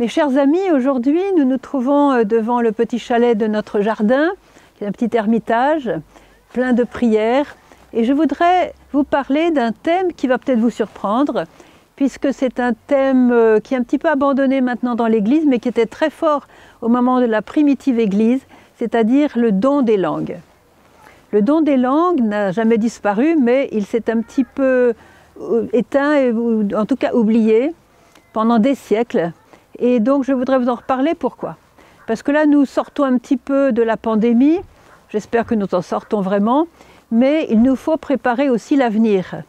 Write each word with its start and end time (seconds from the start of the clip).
Mes 0.00 0.08
chers 0.08 0.38
amis, 0.38 0.70
aujourd'hui 0.74 1.20
nous 1.36 1.44
nous 1.44 1.58
trouvons 1.58 2.10
euh, 2.10 2.24
devant 2.24 2.62
le 2.62 2.72
petit 2.72 2.98
chalet 2.98 3.36
de 3.36 3.46
notre 3.46 3.82
jardin, 3.82 4.30
qui 4.74 4.84
est 4.84 4.86
un 4.86 4.92
petit 4.92 5.14
ermitage 5.14 5.90
plein 6.54 6.72
de 6.72 6.84
prières. 6.84 7.54
Et 7.92 8.04
je 8.04 8.14
voudrais 8.14 8.72
vous 8.94 9.04
parler 9.04 9.50
d'un 9.50 9.72
thème 9.72 10.14
qui 10.14 10.26
va 10.26 10.38
peut-être 10.38 10.58
vous 10.58 10.70
surprendre, 10.70 11.44
puisque 11.96 12.32
c'est 12.32 12.60
un 12.60 12.72
thème 12.86 13.30
euh, 13.30 13.60
qui 13.60 13.74
est 13.74 13.76
un 13.76 13.82
petit 13.82 13.98
peu 13.98 14.08
abandonné 14.08 14.62
maintenant 14.62 14.94
dans 14.94 15.06
l'Église, 15.06 15.44
mais 15.46 15.58
qui 15.58 15.68
était 15.68 15.84
très 15.84 16.08
fort 16.08 16.48
au 16.80 16.88
moment 16.88 17.20
de 17.20 17.26
la 17.26 17.42
primitive 17.42 17.98
Église, 17.98 18.40
c'est-à-dire 18.78 19.36
le 19.36 19.52
don 19.52 19.82
des 19.82 19.98
langues. 19.98 20.38
Le 21.30 21.42
don 21.42 21.60
des 21.60 21.76
langues 21.76 22.22
n'a 22.22 22.52
jamais 22.52 22.78
disparu, 22.78 23.36
mais 23.38 23.68
il 23.70 23.84
s'est 23.84 24.10
un 24.10 24.22
petit 24.22 24.44
peu 24.44 24.94
euh, 25.42 25.66
éteint, 25.74 26.30
ou 26.30 26.66
en 26.74 26.86
tout 26.86 26.96
cas 26.96 27.12
oublié, 27.12 27.74
pendant 28.32 28.58
des 28.58 28.74
siècles. 28.74 29.34
Et 29.80 29.98
donc 29.98 30.24
je 30.24 30.32
voudrais 30.32 30.58
vous 30.58 30.68
en 30.68 30.76
reparler. 30.76 31.14
Pourquoi? 31.14 31.56
Parce 32.06 32.22
que 32.22 32.30
là, 32.30 32.46
nous 32.46 32.66
sortons 32.66 33.04
un 33.04 33.18
petit 33.18 33.36
peu 33.36 33.72
de 33.72 33.82
la 33.82 33.96
pandémie. 33.96 34.58
J'espère 35.08 35.46
que 35.46 35.54
nous 35.54 35.74
en 35.74 35.82
sortons 35.82 36.20
vraiment. 36.20 36.66
Mais 37.10 37.46
il 37.50 37.62
nous 37.62 37.76
faut 37.76 37.96
préparer 37.96 38.50
aussi 38.50 38.76
l'avenir. 38.76 39.42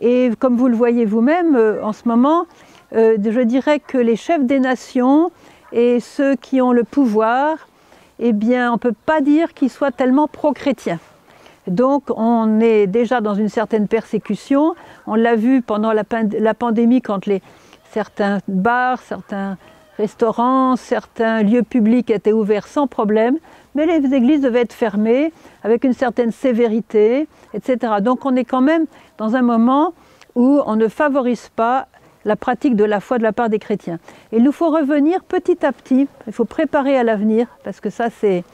Et 0.00 0.30
comme 0.38 0.56
vous 0.56 0.68
le 0.68 0.76
voyez 0.76 1.04
vous-même, 1.04 1.56
euh, 1.56 1.82
en 1.82 1.92
ce 1.92 2.08
moment, 2.08 2.46
euh, 2.94 3.16
je 3.22 3.40
dirais 3.40 3.80
que 3.80 3.98
les 3.98 4.16
chefs 4.16 4.44
des 4.44 4.60
nations 4.60 5.30
et 5.72 6.00
ceux 6.00 6.36
qui 6.36 6.60
ont 6.60 6.72
le 6.72 6.84
pouvoir, 6.84 7.68
eh 8.18 8.32
bien, 8.32 8.70
on 8.70 8.74
ne 8.74 8.78
peut 8.78 8.94
pas 9.06 9.20
dire 9.20 9.54
qu'ils 9.54 9.70
soient 9.70 9.92
tellement 9.92 10.26
pro-chrétiens. 10.26 10.98
Donc 11.66 12.04
on 12.08 12.60
est 12.60 12.86
déjà 12.86 13.20
dans 13.20 13.34
une 13.34 13.48
certaine 13.48 13.86
persécution. 13.86 14.74
On 15.06 15.14
l'a 15.14 15.36
vu 15.36 15.62
pendant 15.62 15.92
la, 15.92 16.02
la 16.38 16.54
pandémie 16.54 17.02
quand 17.02 17.26
les, 17.26 17.42
certains 17.92 18.38
bars, 18.48 19.00
certains 19.00 19.56
restaurants, 19.98 20.76
certains 20.76 21.42
lieux 21.42 21.62
publics 21.62 22.10
étaient 22.10 22.32
ouverts 22.32 22.66
sans 22.66 22.86
problème, 22.86 23.38
mais 23.74 23.86
les 23.86 24.14
églises 24.14 24.40
devaient 24.40 24.62
être 24.62 24.72
fermées 24.72 25.32
avec 25.62 25.84
une 25.84 25.92
certaine 25.92 26.32
sévérité, 26.32 27.28
etc. 27.54 27.94
Donc 28.00 28.24
on 28.24 28.34
est 28.34 28.44
quand 28.44 28.62
même 28.62 28.86
dans 29.18 29.36
un 29.36 29.42
moment 29.42 29.92
où 30.34 30.60
on 30.64 30.76
ne 30.76 30.88
favorise 30.88 31.50
pas 31.54 31.86
la 32.24 32.36
pratique 32.36 32.76
de 32.76 32.84
la 32.84 33.00
foi 33.00 33.18
de 33.18 33.22
la 33.22 33.32
part 33.32 33.48
des 33.48 33.58
chrétiens. 33.58 33.98
il 34.32 34.42
nous 34.42 34.52
faut 34.52 34.70
revenir 34.70 35.22
petit 35.24 35.64
à 35.64 35.72
petit, 35.72 36.06
il 36.26 36.32
faut 36.32 36.44
préparer 36.44 36.96
à 36.96 37.02
l'avenir, 37.02 37.46
parce 37.64 37.80
que 37.80 37.90
ça 37.90 38.08
c'est, 38.10 38.44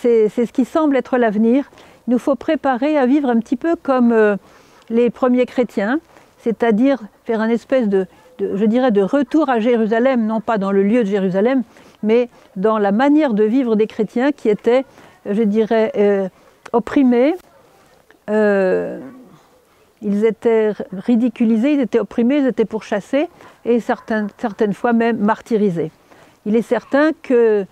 ce 0.00 0.52
qui 0.52 0.64
semble 0.64 0.96
être 0.96 1.18
l'avenir. 1.18 1.70
Il 2.08 2.12
nous 2.12 2.18
faut 2.18 2.34
préparer 2.34 2.96
à 2.96 3.06
vivre 3.06 3.28
un 3.28 3.38
petit 3.38 3.56
peu 3.56 3.76
comme 3.76 4.12
euh, 4.12 4.36
les 4.90 5.10
premiers 5.10 5.46
chrétiens, 5.46 6.00
c'est-à-dire 6.38 6.98
faire 7.24 7.40
un 7.40 7.48
espèce 7.48 7.88
de 7.88 8.06
je 8.38 8.64
dirais, 8.64 8.90
de 8.90 9.02
retour 9.02 9.48
à 9.48 9.60
Jérusalem, 9.60 10.26
non 10.26 10.40
pas 10.40 10.58
dans 10.58 10.72
le 10.72 10.82
lieu 10.82 11.04
de 11.04 11.08
Jérusalem, 11.08 11.62
mais 12.02 12.28
dans 12.56 12.78
la 12.78 12.92
manière 12.92 13.34
de 13.34 13.44
vivre 13.44 13.76
des 13.76 13.86
chrétiens 13.86 14.32
qui 14.32 14.48
étaient, 14.48 14.84
je 15.26 15.42
dirais, 15.42 15.92
euh, 15.96 16.28
opprimés. 16.72 17.34
Euh, 18.30 19.00
ils 20.00 20.24
étaient 20.24 20.72
ridiculisés, 20.92 21.74
ils 21.74 21.80
étaient 21.80 22.00
opprimés, 22.00 22.38
ils 22.38 22.46
étaient 22.46 22.64
pourchassés 22.64 23.28
et 23.64 23.78
certaines, 23.78 24.28
certaines 24.38 24.74
fois 24.74 24.92
même 24.92 25.18
martyrisés. 25.18 25.92
Il 26.44 26.56
est 26.56 26.62
certain 26.62 27.12
que, 27.22 27.64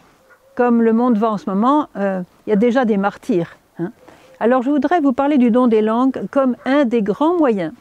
comme 0.55 0.83
le 0.83 0.92
monde 0.92 1.19
va 1.19 1.33
en 1.33 1.38
ce 1.38 1.50
moment, 1.50 1.88
euh, 1.97 2.22
il 2.47 2.50
y 2.50 2.53
a 2.53 2.56
déjà 2.56 2.84
des 2.84 2.97
martyrs. 2.97 3.56
Hein. 3.81 3.91
Alors 4.38 4.62
je 4.62 4.70
voudrais 4.70 5.00
vous 5.00 5.12
parler 5.12 5.38
du 5.38 5.50
don 5.50 5.66
des 5.66 5.83
langues 5.83 6.22
comme 6.31 6.56
un 6.64 6.84
des 6.84 7.03
grands 7.03 7.36
moyens 7.36 7.72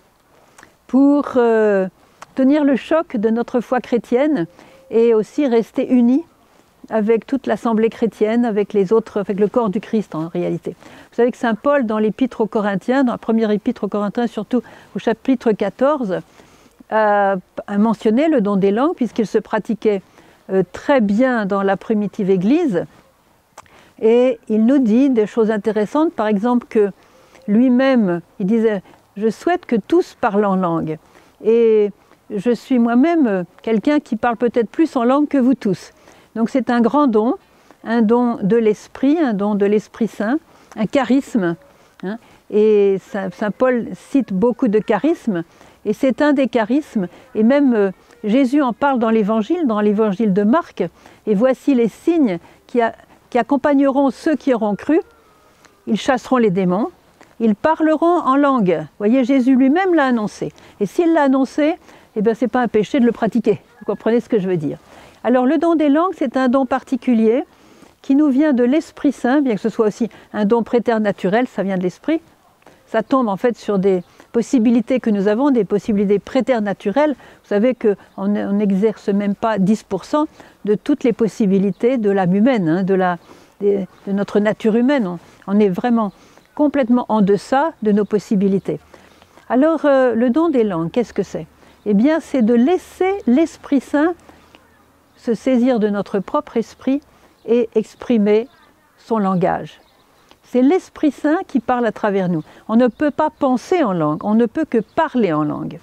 pour 0.87 1.37
tenir 2.35 2.63
le 2.63 2.75
choc 2.75 3.17
de 3.17 3.29
notre 3.29 3.61
foi 3.61 3.81
chrétienne 3.81 4.47
et 4.91 5.13
aussi 5.13 5.47
rester 5.47 5.91
unis 5.91 6.23
avec 6.89 7.27
toute 7.27 7.47
l'assemblée 7.47 7.89
chrétienne, 7.89 8.45
avec 8.45 8.73
les 8.73 8.91
autres, 8.91 9.19
avec 9.19 9.39
le 9.39 9.47
corps 9.47 9.69
du 9.69 9.79
Christ 9.79 10.15
en 10.15 10.27
réalité. 10.27 10.71
Vous 10.71 11.15
savez 11.15 11.31
que 11.31 11.37
Saint 11.37 11.55
Paul, 11.55 11.85
dans 11.85 11.99
l'épître 11.99 12.41
aux 12.41 12.47
Corinthiens, 12.47 13.03
dans 13.03 13.11
la 13.11 13.17
première 13.17 13.51
épître 13.51 13.83
aux 13.83 13.87
Corinthiens, 13.87 14.27
surtout 14.27 14.61
au 14.95 14.99
chapitre 14.99 15.51
14, 15.51 16.21
a, 16.89 17.35
mentionné 17.77 18.27
le 18.27 18.41
don 18.41 18.55
des 18.55 18.71
langues, 18.71 18.95
puisqu'il 18.95 19.27
se 19.27 19.37
pratiquait 19.37 20.01
euh, 20.51 20.63
très 20.71 21.01
bien 21.01 21.45
dans 21.45 21.61
la 21.61 21.77
primitive 21.77 22.29
Église. 22.31 22.85
Et 24.01 24.39
il 24.47 24.65
nous 24.65 24.79
dit 24.79 25.09
des 25.09 25.27
choses 25.27 25.51
intéressantes, 25.51 26.13
par 26.13 26.27
exemple 26.27 26.65
que 26.67 26.89
lui-même, 27.47 28.21
il 28.39 28.47
disait, 28.47 28.81
je 29.17 29.29
souhaite 29.29 29.65
que 29.65 29.75
tous 29.75 30.15
parlent 30.19 30.45
en 30.45 30.55
langue. 30.55 30.97
Et 31.43 31.91
je 32.29 32.51
suis 32.51 32.79
moi-même 32.79 33.27
euh, 33.27 33.43
quelqu'un 33.61 33.99
qui 33.99 34.15
parle 34.15 34.37
peut-être 34.37 34.69
plus 34.69 34.95
en 34.95 35.03
langue 35.03 35.27
que 35.27 35.37
vous 35.37 35.55
tous. 35.55 35.91
Donc 36.35 36.49
c'est 36.49 36.69
un 36.69 36.81
grand 36.81 37.07
don, 37.07 37.35
un 37.83 38.01
don 38.01 38.37
de 38.41 38.55
l'esprit, 38.55 39.17
un 39.17 39.33
don 39.33 39.55
de 39.55 39.65
l'Esprit 39.65 40.07
Saint, 40.07 40.39
un 40.75 40.85
charisme. 40.85 41.55
Hein. 42.03 42.17
et 42.49 42.97
Saint 43.01 43.51
Paul 43.51 43.87
cite 43.93 44.31
beaucoup 44.31 44.69
de 44.69 44.79
charismes, 44.79 45.43
et 45.83 45.91
c'est 45.91 46.21
un 46.21 46.31
des 46.31 46.47
charismes, 46.47 47.07
et 47.35 47.43
même 47.43 47.73
euh, 47.73 47.91
Jésus 48.23 48.61
en 48.61 48.71
parle 48.71 48.99
dans 48.99 49.09
l'Évangile, 49.09 49.67
dans 49.67 49.81
l'Évangile 49.81 50.33
de 50.33 50.43
Marc, 50.43 50.83
et 51.27 51.35
voici 51.35 51.75
les 51.75 51.89
signes 51.89 52.39
qui, 52.67 52.79
qui 53.29 53.37
accompagneront 53.37 54.11
ceux 54.11 54.35
qui 54.35 54.53
auront 54.53 54.75
cru. 54.75 55.01
Ils 55.87 55.99
chasseront 55.99 56.37
les 56.37 56.51
démons, 56.51 56.89
ils 57.39 57.55
parleront 57.55 58.19
en 58.19 58.35
langue. 58.35 58.77
Vous 58.79 58.97
voyez, 58.97 59.23
Jésus 59.23 59.55
lui-même 59.55 59.93
l'a 59.93 60.05
annoncé. 60.05 60.51
Et 60.79 60.85
s'il 60.85 61.13
l'a 61.13 61.23
annoncé, 61.23 61.75
eh 62.19 62.21
bien, 62.21 62.33
ce 62.33 62.43
n'est 62.43 62.49
pas 62.49 62.61
un 62.61 62.67
péché 62.67 62.99
de 62.99 63.05
le 63.05 63.13
pratiquer. 63.13 63.61
Vous 63.79 63.85
comprenez 63.85 64.19
ce 64.19 64.27
que 64.27 64.39
je 64.39 64.47
veux 64.49 64.57
dire 64.57 64.77
Alors, 65.23 65.45
le 65.45 65.57
don 65.57 65.75
des 65.75 65.87
langues, 65.87 66.11
c'est 66.17 66.35
un 66.35 66.49
don 66.49 66.65
particulier 66.65 67.45
qui 68.01 68.13
nous 68.13 68.27
vient 68.27 68.51
de 68.51 68.65
l'Esprit 68.65 69.13
Saint, 69.13 69.39
bien 69.39 69.55
que 69.55 69.61
ce 69.61 69.69
soit 69.69 69.87
aussi 69.87 70.09
un 70.33 70.43
don 70.43 70.61
préternaturel, 70.63 71.47
ça 71.47 71.63
vient 71.63 71.77
de 71.77 71.83
l'Esprit. 71.83 72.19
Ça 72.87 73.03
tombe 73.03 73.29
en 73.29 73.37
fait 73.37 73.57
sur 73.57 73.79
des 73.79 74.03
possibilités 74.33 74.99
que 74.99 75.09
nous 75.09 75.29
avons, 75.29 75.49
des 75.49 75.63
possibilités 75.63 76.19
préternaturelles. 76.19 77.11
Vous 77.11 77.47
savez 77.47 77.73
qu'on 77.73 78.27
n'exerce 78.27 79.07
même 79.07 79.35
pas 79.35 79.57
10% 79.57 80.25
de 80.65 80.75
toutes 80.75 81.05
les 81.05 81.13
possibilités 81.13 81.97
de 81.97 82.09
l'âme 82.09 82.35
humaine, 82.35 82.67
hein, 82.67 82.83
de, 82.83 83.85
notre 84.07 84.41
nature 84.41 84.75
humaine. 84.75 85.17
On, 85.47 85.57
est 85.57 85.69
vraiment 85.69 86.11
complètement 86.53 87.05
en 87.07 87.21
deçà 87.21 87.71
de 87.81 87.93
nos 87.93 88.03
possibilités. 88.03 88.81
Alors, 89.47 89.85
euh, 89.85 90.13
le 90.15 90.29
don 90.29 90.49
des 90.49 90.65
langues, 90.65 90.91
qu'est-ce 90.91 91.13
que 91.13 91.23
c'est? 91.23 91.47
Eh 91.91 91.95
bien, 91.95 92.19
c'est 92.19 92.43
de 92.43 92.53
laisser 92.53 93.17
l'Esprit 93.25 93.81
Saint 93.81 94.13
se 95.17 95.33
saisir 95.33 95.79
de 95.79 95.89
notre 95.89 96.19
propre 96.19 96.55
esprit 96.55 97.01
et 97.47 97.67
exprimer 97.73 98.47
son 98.99 99.17
langage. 99.17 99.81
C'est 100.43 100.61
l'Esprit 100.61 101.09
Saint 101.09 101.39
qui 101.47 101.59
parle 101.59 101.87
à 101.87 101.91
travers 101.91 102.29
nous. 102.29 102.43
On 102.67 102.75
ne 102.75 102.85
peut 102.85 103.09
pas 103.09 103.31
penser 103.31 103.83
en 103.83 103.93
langue, 103.93 104.23
on 104.23 104.35
ne 104.35 104.45
peut 104.45 104.65
que 104.65 104.77
parler 104.77 105.33
en 105.33 105.43
langue. 105.43 105.79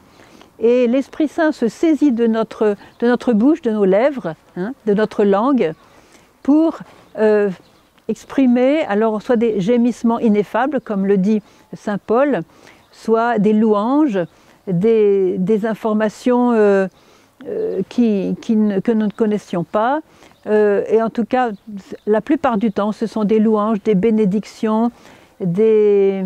Et 0.61 0.87
l'Esprit 0.87 1.27
Saint 1.27 1.51
se 1.51 1.67
saisit 1.67 2.13
de 2.13 2.29
notre, 2.29 2.77
de 3.01 3.07
notre 3.09 3.33
bouche, 3.33 3.61
de 3.63 3.73
nos 3.73 3.85
lèvres, 3.85 4.37
hein, 4.57 4.75
de 4.87 4.95
notre 4.95 5.25
langue, 5.25 5.73
pour 6.45 6.79
euh, 7.19 7.51
exprimer 8.07 8.83
alors 8.83 9.23
soit 9.23 9.35
des 9.35 9.61
gémissements 9.61 10.21
ineffables, 10.21 10.81
comme 10.81 11.05
le 11.05 11.19
dit 11.19 11.43
Saint 11.75 11.99
Paul, 11.99 12.43
soit 12.93 13.41
des 13.41 13.53
louanges, 13.53 14.21
des, 14.67 15.67
informations 15.67 16.53
euh, 16.53 16.87
euh, 17.47 17.83
que 17.91 18.93
nous 18.93 19.07
ne 19.07 19.11
connaissions 19.11 19.65
pas. 19.65 20.01
Euh, 20.47 20.85
et 20.89 21.03
en 21.03 21.11
tout 21.11 21.25
cas, 21.25 21.51
la 22.07 22.21
plupart 22.21 22.57
du 22.59 22.73
temps, 22.73 22.93
ce 22.93 23.07
sont 23.07 23.25
des 23.25 23.39
louanges, 23.39 23.83
des 23.83 23.95
bénédictions, 23.95 24.91
des, 25.41 26.25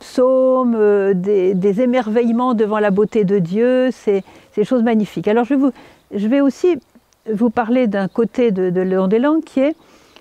psaumes, 0.00 1.14
des, 1.14 1.80
émerveillements 1.80 2.54
devant 2.54 2.78
la 2.78 2.90
beauté 2.90 3.24
de 3.24 3.38
Dieu. 3.38 3.90
C'est 3.92 4.24
des 4.56 4.64
choses 4.64 4.82
magnifiques. 4.82 5.28
Alors 5.28 5.44
je 5.44 5.54
vais, 5.54 5.60
vous, 5.60 5.70
je 6.14 6.26
vais 6.26 6.40
aussi 6.40 6.78
vous 7.32 7.50
parler 7.50 7.86
d'un 7.86 8.08
côté 8.08 8.50
de, 8.50 8.70
de 8.70 8.80
Léon 8.80 9.06
des 9.06 9.18
langues 9.18 9.44
qui 9.44 9.60
est 9.60 9.76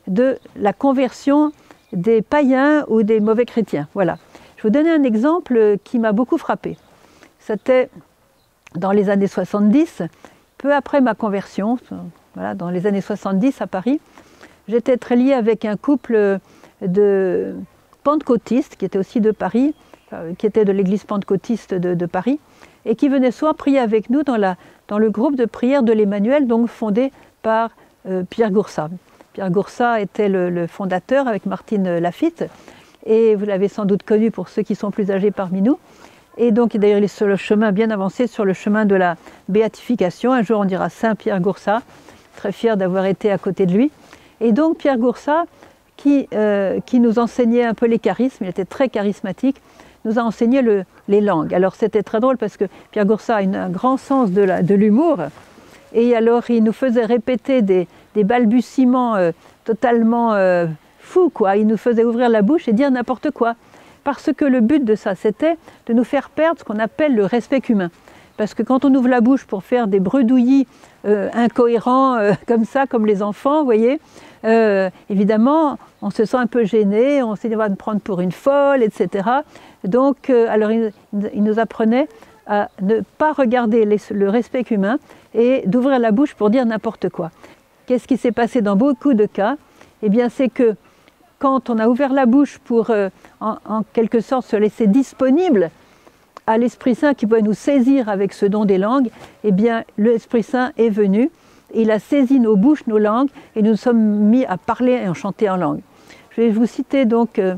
de 0.07 0.37
la 0.55 0.73
conversion 0.73 1.51
des 1.93 2.21
païens 2.21 2.85
ou 2.87 3.03
des 3.03 3.19
mauvais 3.19 3.45
chrétiens. 3.45 3.87
Voilà. 3.93 4.17
Je 4.57 4.63
vais 4.63 4.69
vous 4.69 4.73
donner 4.73 4.91
un 4.91 5.03
exemple 5.03 5.77
qui 5.83 5.99
m'a 5.99 6.11
beaucoup 6.11 6.37
frappé. 6.37 6.77
C'était 7.45 7.89
dans 8.75 8.91
les 8.91 9.09
années 9.09 9.27
70, 9.27 10.01
peu 10.57 10.73
après 10.73 11.01
ma 11.01 11.13
conversion, 11.13 11.77
dans 12.55 12.69
les 12.69 12.87
années 12.87 13.01
70 13.01 13.61
à 13.61 13.67
Paris. 13.67 13.99
J'étais 14.69 14.95
très 14.95 15.17
liée 15.17 15.33
avec 15.33 15.65
un 15.65 15.75
couple 15.75 16.39
de 16.81 17.53
pentecôtistes 18.05 18.77
qui 18.77 18.85
était 18.85 18.97
aussi 18.97 19.19
de 19.19 19.31
Paris, 19.31 19.75
euh, 20.13 20.33
qui 20.35 20.45
était 20.45 20.63
de 20.63 20.71
l'église 20.71 21.03
pentecôtiste 21.03 21.73
de, 21.73 22.05
Paris, 22.05 22.39
et 22.85 22.95
qui 22.95 23.09
venaient 23.09 23.31
soit 23.31 23.53
prier 23.53 23.79
avec 23.79 24.09
nous 24.09 24.23
dans 24.23 24.97
le 24.97 25.09
groupe 25.09 25.35
de 25.35 25.45
prière 25.45 25.83
de 25.83 25.91
l'Emmanuel, 25.91 26.47
donc 26.47 26.69
fondé 26.69 27.11
par 27.41 27.71
euh, 28.07 28.23
Pierre 28.29 28.51
Goursat. 28.51 28.89
Pierre 29.33 29.51
Goursat 29.51 29.99
était 29.99 30.29
le, 30.29 30.49
le, 30.49 30.67
fondateur 30.67 31.27
avec 31.27 31.45
Martine 31.45 31.97
Lafitte, 31.97 32.45
et 33.05 33.35
vous 33.35 33.45
l'avez 33.45 33.67
sans 33.67 33.83
doute 33.83 34.03
connu 34.03 34.31
pour 34.31 34.47
ceux 34.47 34.61
qui 34.61 34.75
sont 34.75 34.91
plus 34.91 35.11
âgés 35.11 35.31
parmi 35.31 35.61
nous. 35.61 35.77
Et 36.37 36.51
donc, 36.51 36.75
d'ailleurs, 36.77 36.97
il 36.97 37.03
est 37.03 37.07
sur 37.07 37.27
le 37.27 37.35
chemin 37.35 37.71
bien 37.71 37.91
avancé, 37.91 38.27
sur 38.27 38.45
le 38.45 38.53
chemin 38.53 38.85
de 38.85 38.95
la 38.95 39.15
béatification. 39.49 40.33
Un 40.33 40.41
jour, 40.41 40.59
on 40.61 40.65
dira 40.65 40.89
Saint 40.89 41.15
Pierre 41.15 41.39
Goursat, 41.39 41.81
très 42.35 42.51
fier 42.51 42.75
d'avoir 42.75 43.05
été 43.05 43.31
à 43.31 43.37
côté 43.37 43.65
de 43.65 43.73
lui. 43.73 43.91
Et 44.41 44.51
donc, 44.51 44.77
Pierre 44.77 44.97
Goursat, 44.97 45.45
qui, 45.95 46.27
euh, 46.33 46.79
qui 46.85 46.99
nous 46.99 47.19
enseignait 47.19 47.63
un 47.63 47.73
peu 47.73 47.85
les 47.85 47.99
charismes, 47.99 48.45
il 48.45 48.49
était 48.49 48.65
très 48.65 48.89
charismatique, 48.89 49.61
nous 50.05 50.19
a 50.19 50.23
enseigné 50.23 50.61
le, 50.61 50.83
les 51.07 51.21
langues. 51.21 51.53
Alors, 51.53 51.75
c'était 51.75 52.03
très 52.03 52.19
drôle 52.19 52.37
parce 52.37 52.57
que 52.57 52.65
Pierre 52.91 53.05
Goursat 53.05 53.37
a 53.37 53.41
un 53.41 53.69
grand 53.69 53.97
sens 53.97 54.31
de 54.31 54.73
l'humour. 54.73 55.17
Et 55.93 56.15
alors, 56.15 56.49
il 56.49 56.63
nous 56.63 56.73
faisait 56.73 57.05
répéter 57.05 57.61
des, 57.61 57.87
des 58.15 58.23
balbutiements 58.23 59.15
euh, 59.15 59.31
totalement 59.63 60.33
euh, 60.33 60.65
fous, 60.99 61.29
quoi. 61.29 61.55
Il 61.57 61.67
nous 61.67 61.77
faisait 61.77 62.03
ouvrir 62.03 62.29
la 62.29 62.41
bouche 62.41 62.67
et 62.67 62.73
dire 62.73 62.89
n'importe 62.89 63.31
quoi 63.31 63.55
parce 64.03 64.31
que 64.35 64.45
le 64.45 64.59
but 64.61 64.83
de 64.83 64.95
ça, 64.95 65.15
c'était 65.15 65.57
de 65.85 65.93
nous 65.93 66.03
faire 66.03 66.29
perdre 66.29 66.59
ce 66.59 66.63
qu'on 66.63 66.79
appelle 66.79 67.15
le 67.15 67.25
respect 67.25 67.61
humain. 67.69 67.89
Parce 68.37 68.53
que 68.53 68.63
quand 68.63 68.83
on 68.83 68.93
ouvre 68.95 69.09
la 69.09 69.21
bouche 69.21 69.45
pour 69.45 69.63
faire 69.63 69.87
des 69.87 69.99
bredouillis 69.99 70.67
euh, 71.05 71.29
incohérents 71.33 72.15
euh, 72.15 72.33
comme 72.47 72.65
ça, 72.65 72.87
comme 72.87 73.05
les 73.05 73.21
enfants, 73.21 73.59
vous 73.59 73.65
voyez, 73.65 73.99
euh, 74.43 74.89
évidemment, 75.09 75.77
on 76.01 76.09
se 76.09 76.25
sent 76.25 76.37
un 76.37 76.47
peu 76.47 76.65
gêné, 76.65 77.21
on 77.21 77.35
s'est 77.35 77.49
va 77.49 77.69
me 77.69 77.75
prendre 77.75 78.01
pour 78.01 78.21
une 78.21 78.31
folle, 78.31 78.81
etc. 78.81 79.29
Donc, 79.83 80.29
alors, 80.29 80.71
il, 80.71 80.91
nous 81.35 81.59
apprenait 81.59 82.07
à 82.47 82.69
ne 82.81 83.01
pas 83.17 83.31
regarder 83.31 83.85
le 83.85 84.29
respect 84.29 84.65
humain 84.71 84.97
et 85.33 85.63
d'ouvrir 85.65 85.99
la 85.99 86.11
bouche 86.11 86.33
pour 86.33 86.49
dire 86.49 86.65
n'importe 86.65 87.09
quoi. 87.09 87.31
Qu'est-ce 87.85 88.07
qui 88.07 88.17
s'est 88.17 88.31
passé 88.31 88.61
dans 88.61 88.75
beaucoup 88.75 89.13
de 89.13 89.25
cas? 89.25 89.55
Eh 90.01 90.09
bien, 90.09 90.29
c'est 90.29 90.49
que 90.49 90.75
quand 91.43 91.69
on 91.69 91.77
a 91.77 91.89
ouvert 91.89 92.13
la 92.13 92.25
bouche 92.25 92.57
pour, 92.59 92.89
euh, 92.89 93.09
en, 93.41 93.83
quelque 93.91 94.21
sorte, 94.21 94.47
se 94.47 94.55
laisser 94.55 94.87
disponible 94.87 95.71
à 96.47 96.57
l'Esprit 96.57 96.95
Saint 96.95 97.13
qui 97.13 97.27
pouvait 97.27 97.41
nous 97.41 97.53
saisir 97.53 98.07
avec 98.07 98.31
ce 98.31 98.45
don 98.45 98.63
des 98.63 98.77
langues, 98.77 99.09
eh 99.43 99.51
bien, 99.51 99.83
l'Esprit 99.97 100.43
Saint 100.43 100.71
est 100.77 100.87
venu, 100.87 101.31
il 101.75 101.91
a 101.91 101.99
saisi 101.99 102.39
nos 102.39 102.55
bouches, 102.55 102.87
nos 102.87 102.97
langues, 102.97 103.27
et 103.57 103.61
nous 103.61 103.75
sommes 103.75 103.99
mis 103.99 104.45
à 104.45 104.55
parler 104.55 104.93
et 104.93 105.05
à 105.05 105.13
chanter 105.13 105.49
en 105.49 105.57
langue. 105.57 105.81
Je 106.29 106.43
vais 106.43 106.49
vous 106.49 106.65
citer 106.65 107.03
donc 107.03 107.37
euh, 107.39 107.55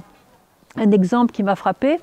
un 0.78 0.90
exemple 0.90 1.32
qui 1.32 1.44
m'a 1.44 1.56
frappé. 1.56 2.00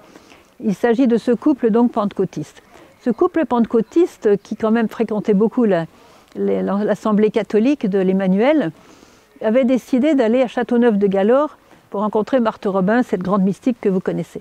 Il 0.60 0.76
s'agit 0.76 1.08
de 1.08 1.16
ce 1.16 1.32
couple 1.32 1.70
donc 1.70 1.90
pentecôtiste. 1.90 2.62
Ce 3.04 3.10
couple 3.10 3.44
pentecôtiste 3.44 4.40
qui 4.44 4.54
quand 4.54 4.70
même 4.70 4.88
fréquentait 4.88 5.34
beaucoup 5.34 5.64
l'Assemblée 6.36 7.32
catholique 7.32 7.88
de 7.88 7.98
l'Emmanuel 7.98 8.70
avait 9.40 9.64
décidé 9.64 10.14
d'aller 10.14 10.42
à 10.42 10.46
Châteauneuf 10.46 10.96
de 10.96 11.08
Galore 11.08 11.58
pour 11.92 12.00
rencontrer 12.00 12.40
Marthe 12.40 12.64
Robin, 12.64 13.02
cette 13.02 13.20
grande 13.20 13.42
mystique 13.42 13.76
que 13.78 13.90
vous 13.90 14.00
connaissez. 14.00 14.40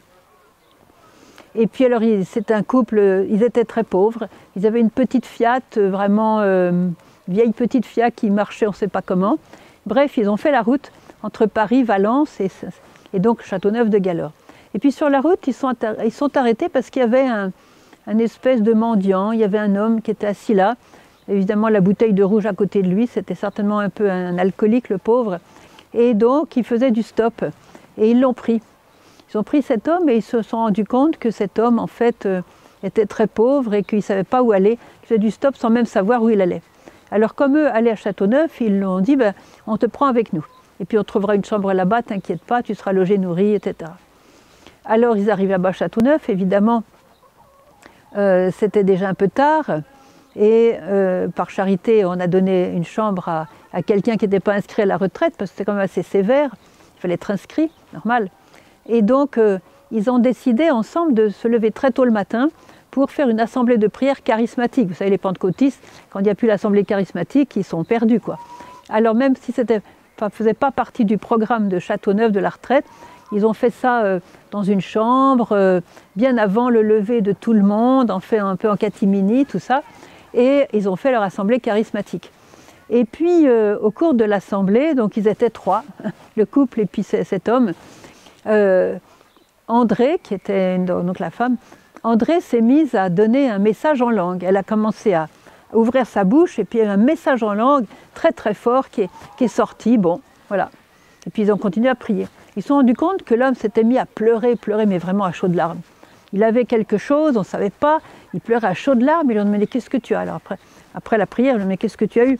Et 1.53 1.67
puis 1.67 1.83
alors, 1.83 1.99
c'est 2.23 2.49
un 2.49 2.63
couple, 2.63 3.25
ils 3.29 3.43
étaient 3.43 3.65
très 3.65 3.83
pauvres. 3.83 4.29
Ils 4.55 4.65
avaient 4.65 4.79
une 4.79 4.89
petite 4.89 5.25
Fiat, 5.25 5.59
vraiment 5.75 6.39
euh, 6.39 6.87
vieille 7.27 7.51
petite 7.51 7.85
Fiat 7.85 8.09
qui 8.09 8.29
marchait 8.29 8.67
on 8.67 8.69
ne 8.69 8.75
sait 8.75 8.87
pas 8.87 9.01
comment. 9.01 9.37
Bref, 9.85 10.15
ils 10.15 10.29
ont 10.29 10.37
fait 10.37 10.53
la 10.53 10.61
route 10.61 10.93
entre 11.23 11.45
Paris, 11.45 11.83
Valence 11.83 12.39
et, 12.39 12.49
et 13.13 13.19
donc 13.19 13.43
Châteauneuf 13.43 13.89
de 13.89 13.97
Galore. 13.97 14.31
Et 14.73 14.79
puis 14.79 14.93
sur 14.93 15.09
la 15.09 15.19
route, 15.19 15.45
ils 15.45 15.53
sont, 15.53 15.73
ils 16.05 16.13
sont 16.13 16.37
arrêtés 16.37 16.69
parce 16.69 16.89
qu'il 16.89 17.01
y 17.01 17.03
avait 17.03 17.27
un, 17.27 17.51
un, 18.07 18.17
espèce 18.17 18.61
de 18.61 18.71
mendiant, 18.71 19.33
il 19.33 19.41
y 19.41 19.43
avait 19.43 19.59
un 19.59 19.75
homme 19.75 20.01
qui 20.01 20.11
était 20.11 20.27
assis 20.27 20.53
là. 20.53 20.77
Évidemment, 21.27 21.67
la 21.67 21.81
bouteille 21.81 22.13
de 22.13 22.23
rouge 22.23 22.45
à 22.45 22.53
côté 22.53 22.81
de 22.81 22.87
lui, 22.87 23.07
c'était 23.07 23.35
certainement 23.35 23.79
un 23.79 23.89
peu 23.89 24.09
un 24.09 24.37
alcoolique, 24.37 24.87
le 24.87 24.99
pauvre. 24.99 25.39
Et 25.93 26.13
donc, 26.13 26.55
ils 26.55 26.63
faisaient 26.63 26.91
du 26.91 27.03
stop. 27.03 27.43
Et 27.97 28.11
ils 28.11 28.19
l'ont 28.19 28.33
pris. 28.33 28.61
Ils 29.31 29.37
ont 29.37 29.43
pris 29.43 29.61
cet 29.61 29.87
homme 29.87 30.09
et 30.09 30.17
ils 30.17 30.23
se 30.23 30.41
sont 30.41 30.57
rendus 30.57 30.85
compte 30.85 31.17
que 31.17 31.31
cet 31.31 31.59
homme, 31.59 31.79
en 31.79 31.87
fait, 31.87 32.25
euh, 32.25 32.41
était 32.83 33.05
très 33.05 33.27
pauvre 33.27 33.73
et 33.73 33.83
qu'il 33.83 33.99
ne 33.99 34.03
savait 34.03 34.23
pas 34.23 34.41
où 34.41 34.51
aller. 34.51 34.77
Il 35.03 35.07
faisait 35.07 35.19
du 35.19 35.31
stop 35.31 35.55
sans 35.55 35.69
même 35.69 35.85
savoir 35.85 36.21
où 36.23 36.29
il 36.29 36.41
allait. 36.41 36.61
Alors, 37.11 37.35
comme 37.35 37.57
eux 37.57 37.69
allaient 37.69 37.91
à 37.91 37.95
Châteauneuf, 37.95 38.61
ils 38.61 38.77
lui 38.77 38.85
ont 38.85 38.99
dit 38.99 39.15
ben, 39.15 39.33
On 39.67 39.77
te 39.77 39.85
prend 39.85 40.07
avec 40.07 40.33
nous. 40.33 40.45
Et 40.79 40.85
puis, 40.85 40.97
on 40.97 41.03
trouvera 41.03 41.35
une 41.35 41.45
chambre 41.45 41.73
là-bas, 41.73 42.01
t'inquiète 42.01 42.41
pas, 42.41 42.63
tu 42.63 42.73
seras 42.73 42.93
logé, 42.93 43.17
nourri, 43.17 43.53
etc. 43.53 43.91
Alors, 44.85 45.15
ils 45.15 45.29
arrivent 45.29 45.53
à 45.53 45.71
Châteauneuf, 45.71 46.29
évidemment. 46.29 46.83
Euh, 48.17 48.49
c'était 48.57 48.83
déjà 48.83 49.07
un 49.07 49.13
peu 49.13 49.27
tard. 49.27 49.65
Et 50.35 50.75
euh, 50.81 51.27
par 51.27 51.49
charité, 51.49 52.05
on 52.05 52.13
a 52.13 52.27
donné 52.27 52.71
une 52.71 52.85
chambre 52.85 53.27
à, 53.29 53.47
à 53.73 53.81
quelqu'un 53.81 54.17
qui 54.17 54.25
n'était 54.25 54.39
pas 54.39 54.53
inscrit 54.53 54.83
à 54.83 54.85
la 54.85 54.97
retraite, 54.97 55.35
parce 55.37 55.51
que 55.51 55.57
c'était 55.57 55.65
quand 55.65 55.73
même 55.73 55.83
assez 55.83 56.03
sévère, 56.03 56.55
il 56.97 57.01
fallait 57.01 57.13
être 57.15 57.31
inscrit, 57.31 57.71
normal. 57.93 58.29
Et 58.87 59.01
donc, 59.01 59.37
euh, 59.37 59.59
ils 59.91 60.09
ont 60.09 60.19
décidé 60.19 60.71
ensemble 60.71 61.13
de 61.13 61.29
se 61.29 61.47
lever 61.47 61.71
très 61.71 61.91
tôt 61.91 62.05
le 62.05 62.11
matin 62.11 62.49
pour 62.91 63.11
faire 63.11 63.29
une 63.29 63.39
assemblée 63.39 63.77
de 63.77 63.87
prière 63.87 64.23
charismatique. 64.23 64.89
Vous 64.89 64.95
savez, 64.95 65.09
les 65.09 65.17
pentecôtistes, 65.17 65.81
quand 66.09 66.19
il 66.19 66.23
n'y 66.23 66.29
a 66.29 66.35
plus 66.35 66.47
l'assemblée 66.47 66.83
charismatique, 66.83 67.55
ils 67.55 67.63
sont 67.63 67.83
perdus. 67.83 68.19
quoi. 68.19 68.37
Alors 68.89 69.15
même 69.15 69.35
si 69.35 69.51
ça 69.51 69.63
ne 69.63 70.29
faisait 70.29 70.53
pas 70.53 70.71
partie 70.71 71.05
du 71.05 71.17
programme 71.17 71.69
de 71.69 71.79
Châteauneuf 71.79 72.31
de 72.31 72.39
la 72.39 72.49
retraite, 72.49 72.85
ils 73.31 73.45
ont 73.45 73.53
fait 73.53 73.69
ça 73.69 74.03
euh, 74.03 74.19
dans 74.51 74.63
une 74.63 74.81
chambre, 74.81 75.53
euh, 75.53 75.79
bien 76.17 76.37
avant 76.37 76.69
le 76.69 76.81
lever 76.81 77.21
de 77.21 77.31
tout 77.31 77.53
le 77.53 77.61
monde, 77.61 78.11
en 78.11 78.19
fait 78.19 78.39
un 78.39 78.57
peu 78.57 78.69
en 78.69 78.75
catimini, 78.75 79.45
tout 79.45 79.59
ça, 79.59 79.83
et 80.33 80.67
ils 80.73 80.89
ont 80.89 80.97
fait 80.97 81.11
leur 81.11 81.23
assemblée 81.23 81.59
charismatique. 81.59 82.31
Et 82.93 83.05
puis, 83.05 83.47
euh, 83.47 83.79
au 83.79 83.89
cours 83.89 84.13
de 84.13 84.25
l'assemblée, 84.25 84.93
donc 84.95 85.15
ils 85.15 85.29
étaient 85.29 85.49
trois, 85.49 85.83
le 86.35 86.45
couple 86.45 86.81
et 86.81 86.85
puis 86.85 87.03
cet 87.03 87.47
homme, 87.47 87.71
euh, 88.47 88.97
André, 89.69 90.19
qui 90.21 90.33
était 90.33 90.77
donc 90.77 91.19
la 91.19 91.31
femme, 91.31 91.55
André 92.03 92.41
s'est 92.41 92.61
mise 92.61 92.93
à 92.93 93.09
donner 93.09 93.49
un 93.49 93.59
message 93.59 94.01
en 94.01 94.09
langue. 94.09 94.43
Elle 94.43 94.57
a 94.57 94.63
commencé 94.63 95.13
à 95.13 95.29
ouvrir 95.71 96.05
sa 96.05 96.25
bouche 96.25 96.59
et 96.59 96.65
puis 96.65 96.81
un 96.81 96.97
message 96.97 97.43
en 97.43 97.53
langue 97.53 97.85
très 98.13 98.33
très 98.33 98.53
fort 98.53 98.89
qui 98.89 99.03
est, 99.03 99.09
qui 99.37 99.45
est 99.45 99.55
sorti. 99.55 99.97
Bon, 99.97 100.19
voilà. 100.49 100.69
Et 101.25 101.29
puis 101.29 101.43
ils 101.43 101.51
ont 101.51 101.57
continué 101.57 101.87
à 101.87 101.95
prier. 101.95 102.27
Ils 102.57 102.61
se 102.61 102.69
sont 102.69 102.75
rendus 102.75 102.95
compte 102.95 103.23
que 103.23 103.35
l'homme 103.35 103.55
s'était 103.55 103.85
mis 103.85 103.97
à 103.97 104.05
pleurer, 104.05 104.57
pleurer, 104.57 104.85
mais 104.85 104.97
vraiment 104.97 105.23
à 105.23 105.31
chaudes 105.31 105.55
larmes. 105.55 105.79
Il 106.33 106.43
avait 106.43 106.65
quelque 106.65 106.97
chose, 106.97 107.37
on 107.37 107.41
ne 107.41 107.45
savait 107.45 107.69
pas. 107.69 107.99
Il 108.33 108.41
pleurait 108.41 108.67
à 108.67 108.73
chaudes 108.73 109.01
larmes. 109.01 109.29
Ils 109.29 109.35
lui 109.35 109.39
ont 109.39 109.45
demandé 109.45 109.67
Qu'est-ce 109.67 109.89
que 109.89 109.97
tu 109.97 110.13
as 110.13 110.21
Alors 110.21 110.35
après, 110.35 110.57
après 110.93 111.17
la 111.17 111.25
prière, 111.25 111.53
ils 111.53 111.57
lui 111.57 111.61
ont 111.61 111.65
demandé 111.65 111.77
Qu'est-ce 111.77 111.97
que 111.97 112.05
tu 112.05 112.19
as 112.19 112.25
eu? 112.25 112.39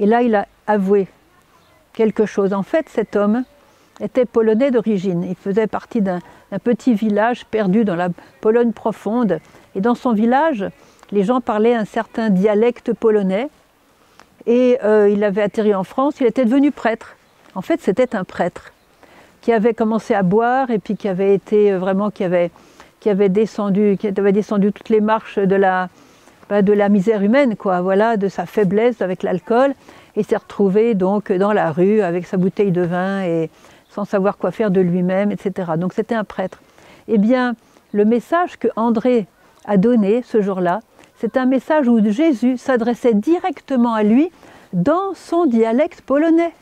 Et 0.00 0.06
là, 0.06 0.22
il 0.22 0.34
a 0.34 0.48
avoué 0.66 1.06
quelque 1.92 2.24
chose. 2.24 2.54
En 2.54 2.62
fait, 2.62 2.88
cet 2.88 3.16
homme 3.16 3.44
était 4.00 4.24
polonais 4.24 4.70
d'origine. 4.70 5.22
Il 5.22 5.36
faisait 5.36 5.66
partie 5.66 6.00
d'un 6.00 6.20
petit 6.64 6.94
village 6.94 7.44
perdu 7.44 7.84
dans 7.84 7.96
la 7.96 8.08
Pologne 8.40 8.72
profonde. 8.72 9.40
Et 9.74 9.82
dans 9.82 9.94
son 9.94 10.14
village, 10.14 10.64
les 11.12 11.22
gens 11.22 11.42
parlaient 11.42 11.74
un 11.74 11.84
certain 11.84 12.30
dialecte 12.30 12.94
polonais. 12.94 13.50
Et 14.46 14.78
euh, 14.82 15.10
il 15.10 15.22
avait 15.22 15.42
atterri 15.42 15.74
en 15.74 15.84
France, 15.84 16.14
il 16.20 16.26
était 16.26 16.46
devenu 16.46 16.72
prêtre. 16.72 17.16
En 17.54 17.60
fait, 17.60 17.82
c'était 17.82 18.16
un 18.16 18.24
prêtre 18.24 18.72
qui 19.42 19.52
avait 19.52 19.74
commencé 19.74 20.14
à 20.14 20.22
boire 20.22 20.70
et 20.70 20.78
puis 20.78 20.96
qui 20.96 21.08
avait 21.08 21.34
été 21.34 21.72
euh, 21.72 21.78
vraiment, 21.78 22.10
qui 22.10 22.24
avait, 22.24 22.50
qui 23.00 23.10
avait, 23.10 23.28
descendu, 23.28 23.98
qui 24.00 24.08
avait 24.08 24.32
descendu 24.32 24.72
toutes 24.72 24.88
les 24.88 25.02
marches 25.02 25.38
de 25.38 25.56
la, 25.56 25.90
de 26.50 26.72
la 26.72 26.88
misère 26.88 27.22
humaine, 27.22 27.56
quoi, 27.56 27.80
voilà, 27.80 28.16
de 28.16 28.28
sa 28.28 28.44
faiblesse 28.44 29.02
avec 29.02 29.22
l'alcool, 29.22 29.74
et 30.16 30.22
s'est 30.22 30.36
retrouvé 30.36 30.94
donc 30.94 31.32
dans 31.32 31.52
la 31.52 31.70
rue 31.70 32.00
avec 32.00 32.26
sa 32.26 32.36
bouteille 32.36 32.72
de 32.72 32.82
vin 32.82 33.22
et 33.22 33.50
sans 33.88 34.04
savoir 34.04 34.36
quoi 34.36 34.50
faire 34.50 34.70
de 34.70 34.80
lui-même, 34.80 35.30
etc. 35.30 35.72
Donc 35.76 35.92
c'était 35.92 36.14
un 36.14 36.24
prêtre. 36.24 36.60
Eh 37.08 37.18
bien, 37.18 37.54
le 37.92 38.04
message 38.04 38.58
que 38.58 38.68
André 38.76 39.26
a 39.64 39.76
donné 39.76 40.22
ce 40.22 40.42
jour-là, 40.42 40.80
c'est 41.18 41.36
un 41.36 41.46
message 41.46 41.86
où 41.88 42.00
Jésus 42.10 42.56
s'adressait 42.56 43.14
directement 43.14 43.94
à 43.94 44.02
lui 44.02 44.30
dans 44.72 45.14
son 45.14 45.46
dialecte 45.46 46.00
polonais. 46.00 46.52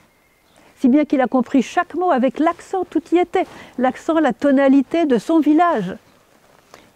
Si 0.77 0.89
bien 0.89 1.05
qu'il 1.05 1.21
a 1.21 1.27
compris 1.27 1.63
chaque 1.63 1.95
mot 1.95 2.11
avec 2.11 2.39
l'accent, 2.39 2.85
tout 2.89 3.03
y 3.13 3.19
était, 3.19 3.47
l'accent, 3.79 4.21
la 4.21 4.33
tonalité 4.33 5.07
de 5.07 5.19
son 5.19 5.41
village. 5.41 5.97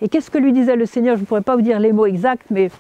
Et 0.03 0.09
qu'est-ce 0.09 0.33
que 0.33 0.39
lui 0.39 0.53
disait 0.53 0.75
le 0.75 0.85
Seigneur? 0.85 1.15
Je 1.15 1.21
ne 1.21 1.27
pourrais 1.27 1.43
pas 1.43 1.55
vous 1.55 1.63
dire 1.63 1.79
les 1.79 1.93
mots 1.93 2.07
exacts, 2.07 2.47
mais 2.51 2.71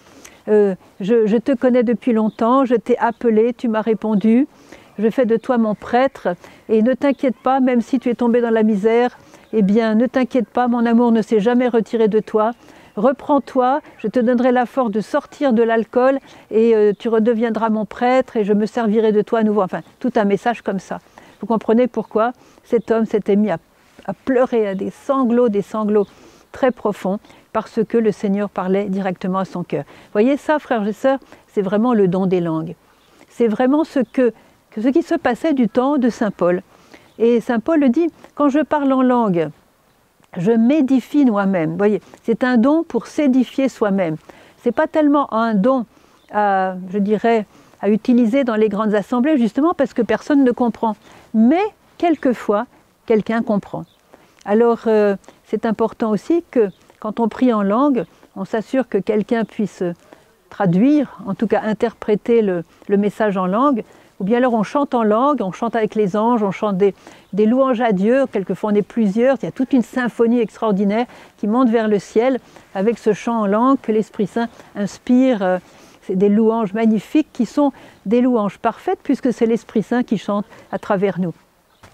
euh, 0.48 0.74
je, 1.00 1.36
te 1.36 1.52
connais 1.52 1.84
depuis 1.84 2.12
longtemps, 2.12 2.64
je 2.64 2.74
t'ai 2.74 2.98
appelé, 2.98 3.54
tu 3.56 3.68
m'as 3.68 3.80
répondu, 3.80 4.48
je 4.98 5.08
fais 5.08 5.24
de 5.24 5.36
toi 5.36 5.56
mon 5.56 5.76
prêtre, 5.76 6.34
et 6.68 6.82
ne 6.82 6.94
t'inquiète 6.94 7.36
pas, 7.36 7.60
même 7.60 7.80
si 7.80 8.00
tu 8.00 8.10
es 8.10 8.14
tombé 8.14 8.40
dans 8.40 8.50
la 8.50 8.64
misère, 8.64 9.16
eh 9.52 9.62
bien 9.62 9.94
ne 9.94 10.06
t'inquiète 10.06 10.48
pas, 10.48 10.66
mon 10.66 10.84
amour 10.84 11.12
ne 11.12 11.22
s'est 11.22 11.38
jamais 11.38 11.68
retiré 11.68 12.08
de 12.08 12.18
toi. 12.18 12.50
Reprends-toi, 12.96 13.80
je 13.98 14.08
te 14.08 14.18
donnerai 14.18 14.50
la 14.50 14.66
force 14.66 14.90
de 14.90 15.00
sortir 15.00 15.52
de 15.52 15.62
l'alcool 15.62 16.18
et 16.50 16.74
euh, 16.74 16.92
tu 16.98 17.08
redeviendras 17.08 17.70
mon 17.70 17.86
prêtre 17.86 18.36
et 18.36 18.42
je 18.42 18.52
me 18.52 18.66
servirai 18.66 19.12
de 19.12 19.22
toi 19.22 19.38
à 19.38 19.42
nouveau. 19.44 19.62
Enfin, 19.62 19.82
tout 20.00 20.10
un 20.16 20.24
message 20.24 20.60
comme 20.62 20.80
ça. 20.80 20.98
Vous 21.40 21.46
comprenez 21.46 21.86
pourquoi? 21.86 22.32
Cet 22.64 22.90
homme 22.90 23.06
s'était 23.06 23.36
mis 23.36 23.50
à 23.50 23.58
pleurer, 24.24 24.66
à 24.66 24.74
des 24.74 24.90
sanglots, 24.90 25.48
des 25.48 25.62
sanglots 25.62 26.06
très 26.52 26.70
profond 26.70 27.18
parce 27.52 27.80
que 27.86 27.98
le 27.98 28.12
Seigneur 28.12 28.48
parlait 28.48 28.84
directement 28.84 29.38
à 29.38 29.44
son 29.44 29.62
cœur. 29.64 29.84
Voyez 30.12 30.36
ça, 30.36 30.58
frères 30.58 30.86
et 30.86 30.92
sœurs, 30.92 31.18
c'est 31.48 31.62
vraiment 31.62 31.94
le 31.94 32.08
don 32.08 32.26
des 32.26 32.40
langues. 32.40 32.74
C'est 33.28 33.48
vraiment 33.48 33.84
ce, 33.84 34.00
que, 34.00 34.32
ce 34.76 34.88
qui 34.88 35.02
se 35.02 35.14
passait 35.14 35.54
du 35.54 35.68
temps 35.68 35.98
de 35.98 36.08
Saint 36.08 36.30
Paul. 36.30 36.62
Et 37.18 37.40
Saint 37.40 37.60
Paul 37.60 37.80
le 37.80 37.88
dit, 37.88 38.08
quand 38.34 38.48
je 38.48 38.60
parle 38.60 38.92
en 38.92 39.02
langue, 39.02 39.50
je 40.36 40.52
m'édifie 40.52 41.24
moi-même. 41.24 41.76
voyez, 41.76 42.00
c'est 42.22 42.44
un 42.44 42.56
don 42.56 42.84
pour 42.84 43.06
s'édifier 43.06 43.68
soi-même. 43.68 44.16
Ce 44.62 44.68
n'est 44.68 44.72
pas 44.72 44.86
tellement 44.86 45.32
un 45.34 45.54
don, 45.54 45.84
à, 46.32 46.76
je 46.90 46.98
dirais, 46.98 47.46
à 47.82 47.90
utiliser 47.90 48.44
dans 48.44 48.54
les 48.54 48.68
grandes 48.68 48.94
assemblées, 48.94 49.36
justement 49.36 49.74
parce 49.74 49.92
que 49.92 50.02
personne 50.02 50.44
ne 50.44 50.52
comprend. 50.52 50.96
Mais 51.34 51.62
quelquefois, 51.98 52.66
quelqu'un 53.06 53.42
comprend. 53.42 53.84
Alors, 54.44 54.80
euh, 54.86 55.16
c'est 55.52 55.66
important 55.66 56.08
aussi 56.08 56.42
que 56.50 56.70
quand 56.98 57.20
on 57.20 57.28
prie 57.28 57.52
en 57.52 57.62
langue, 57.62 58.06
on 58.36 58.46
s'assure 58.46 58.88
que 58.88 58.96
quelqu'un 58.96 59.44
puisse 59.44 59.84
traduire, 60.48 61.18
en 61.26 61.34
tout 61.34 61.46
cas 61.46 61.60
interpréter 61.62 62.40
le 62.40 62.64
message 62.88 63.36
en 63.36 63.46
langue, 63.46 63.84
ou 64.18 64.24
bien 64.24 64.38
alors 64.38 64.54
on 64.54 64.62
chante 64.62 64.94
en 64.94 65.02
langue, 65.02 65.42
on 65.42 65.52
chante 65.52 65.76
avec 65.76 65.94
les 65.94 66.16
anges, 66.16 66.42
on 66.42 66.52
chante 66.52 66.78
des, 66.78 66.94
louanges 67.34 67.82
à 67.82 67.92
Dieu, 67.92 68.24
quelquefois 68.32 68.70
on 68.70 68.74
est 68.74 68.80
plusieurs, 68.80 69.36
il 69.42 69.44
y 69.44 69.48
a 69.48 69.52
toute 69.52 69.74
une 69.74 69.82
symphonie 69.82 70.40
extraordinaire 70.40 71.04
qui 71.36 71.46
monte 71.46 71.68
vers 71.68 71.86
le 71.86 71.98
ciel 71.98 72.40
avec 72.74 72.96
ce 72.96 73.12
chant 73.12 73.40
en 73.40 73.46
langue 73.46 73.78
que 73.82 73.92
l'Esprit 73.92 74.28
Saint 74.28 74.48
inspire. 74.74 75.42
Euh, 75.42 75.58
c'est 76.00 76.16
des 76.16 76.30
louanges 76.30 76.72
magnifiques 76.72 77.28
qui 77.32 77.44
sont 77.44 77.72
des 78.06 78.22
louanges 78.22 78.58
parfaites 78.58 79.00
puisque 79.02 79.34
c'est 79.34 79.46
l'Esprit 79.46 79.82
Saint 79.82 80.02
qui 80.02 80.16
chante 80.16 80.46
à 80.72 80.78
travers 80.78 81.20
nous. 81.20 81.34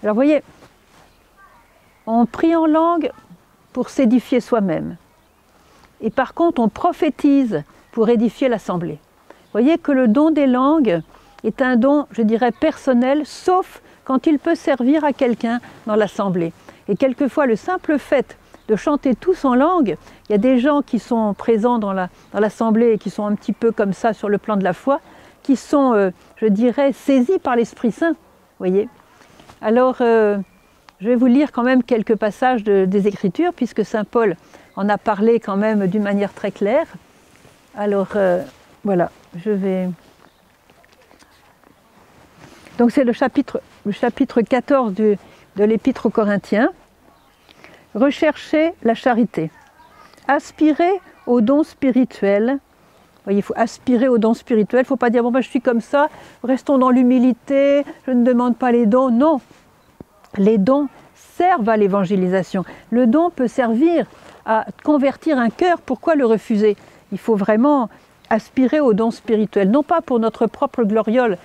Alors 0.01 0.15
vous 0.15 0.21
voyez, 0.21 0.43
on 2.07 2.25
prie 2.25 2.55
en 2.55 2.65
langue 2.65 3.11
pour 3.73 3.89
s'édifier 3.89 4.39
soi-même. 4.39 4.97
Et 6.01 6.09
par 6.09 6.33
contre, 6.33 6.61
on 6.61 6.69
prophétise 6.69 7.63
pour 7.91 8.09
édifier 8.09 8.49
l'assemblée. 8.49 8.99
Voyez 9.51 9.77
que 9.77 9.91
le 9.91 10.07
don 10.07 10.31
des 10.31 10.47
langues, 10.47 11.01
est 11.43 11.61
un 11.61 11.75
don, 11.75 12.05
je 12.11 12.21
dirais, 12.21 12.51
personnel, 12.51 13.25
sauf 13.25 13.81
quand 14.05 14.27
il 14.27 14.39
peut 14.39 14.55
servir 14.55 15.03
à 15.03 15.13
quelqu'un 15.13 15.59
dans 15.85 15.95
l'assemblée. 15.95 16.53
Et 16.87 16.95
quelquefois, 16.95 17.45
le 17.45 17.55
simple 17.55 17.97
fait 17.99 18.37
de 18.67 18.75
chanter 18.75 19.15
tous 19.15 19.45
en 19.45 19.55
langue, 19.55 19.97
il 20.27 20.31
y 20.31 20.35
a 20.35 20.39
des 20.39 20.59
gens 20.59 20.81
qui 20.81 20.99
sont 20.99 21.33
présents 21.33 21.79
dans 21.79 21.93
l'assemblée 22.33 22.89
la, 22.89 22.93
et 22.93 22.97
qui 22.97 23.09
sont 23.09 23.25
un 23.25 23.35
petit 23.35 23.53
peu 23.53 23.71
comme 23.71 23.93
ça 23.93 24.13
sur 24.13 24.29
le 24.29 24.37
plan 24.37 24.57
de 24.57 24.63
la 24.63 24.73
foi, 24.73 24.99
qui 25.43 25.55
sont, 25.55 25.93
euh, 25.93 26.11
je 26.37 26.45
dirais, 26.47 26.91
saisis 26.93 27.39
par 27.39 27.55
l'Esprit 27.55 27.91
Saint. 27.91 28.15
voyez 28.59 28.89
Alors, 29.61 29.97
euh, 30.01 30.37
je 31.01 31.07
vais 31.07 31.15
vous 31.15 31.27
lire 31.27 31.51
quand 31.51 31.63
même 31.63 31.83
quelques 31.83 32.15
passages 32.15 32.63
des 32.63 33.07
Écritures, 33.07 33.53
puisque 33.53 33.85
Saint 33.85 34.03
Paul 34.03 34.35
en 34.75 34.89
a 34.89 34.97
parlé 34.97 35.39
quand 35.39 35.57
même 35.57 35.87
d'une 35.87 36.03
manière 36.03 36.33
très 36.33 36.51
claire. 36.51 36.87
Alors, 37.75 38.09
euh, 38.15 38.43
voilà, 38.83 39.11
je 39.35 39.51
vais... 39.51 39.89
Donc 42.77 42.91
c'est 42.91 43.03
le 43.03 43.13
chapitre, 43.13 43.61
le 43.85 43.91
chapitre 43.91 44.41
14 44.41 44.93
de 44.93 45.17
l'Épître 45.57 46.05
aux 46.05 46.09
Corinthiens. 46.09 46.71
Rechercher 47.95 48.73
la 48.83 48.93
charité. 48.93 49.51
Aspirer 50.27 50.91
aux 51.27 51.41
dons 51.41 51.63
spirituels. 51.63 52.59
Voyez, 53.23 53.39
il 53.39 53.41
faut 53.41 53.53
aspirer 53.57 54.07
aux 54.07 54.17
dons 54.17 54.33
spirituels. 54.33 54.81
Il 54.81 54.83
ne 54.83 54.87
faut 54.87 54.95
pas 54.95 55.09
dire 55.09 55.23
bon 55.23 55.31
ben, 55.31 55.41
je 55.41 55.49
suis 55.49 55.61
comme 55.61 55.81
ça, 55.81 56.09
restons 56.43 56.77
dans 56.77 56.89
l'humilité, 56.89 57.83
je 58.05 58.11
ne 58.11 58.23
demande 58.23 58.57
pas 58.57 58.71
les 58.71 58.85
dons. 58.85 59.11
Non, 59.11 59.41
les 60.37 60.57
dons 60.57 60.87
servent 61.15 61.69
à 61.69 61.77
l'évangélisation. 61.77 62.65
Le 62.91 63.07
don 63.07 63.29
peut 63.29 63.47
servir 63.47 64.05
à 64.45 64.65
convertir 64.83 65.37
un 65.37 65.49
cœur. 65.49 65.79
Pourquoi 65.81 66.15
le 66.15 66.25
refuser? 66.25 66.75
Il 67.11 67.17
faut 67.17 67.35
vraiment 67.35 67.89
aspirer 68.29 68.79
aux 68.79 68.93
dons 68.93 69.11
spirituels, 69.11 69.71
non 69.71 69.83
pas 69.83 70.01
pour 70.01 70.19
notre 70.19 70.45
propre 70.45 70.83
gloriole, 70.83 71.37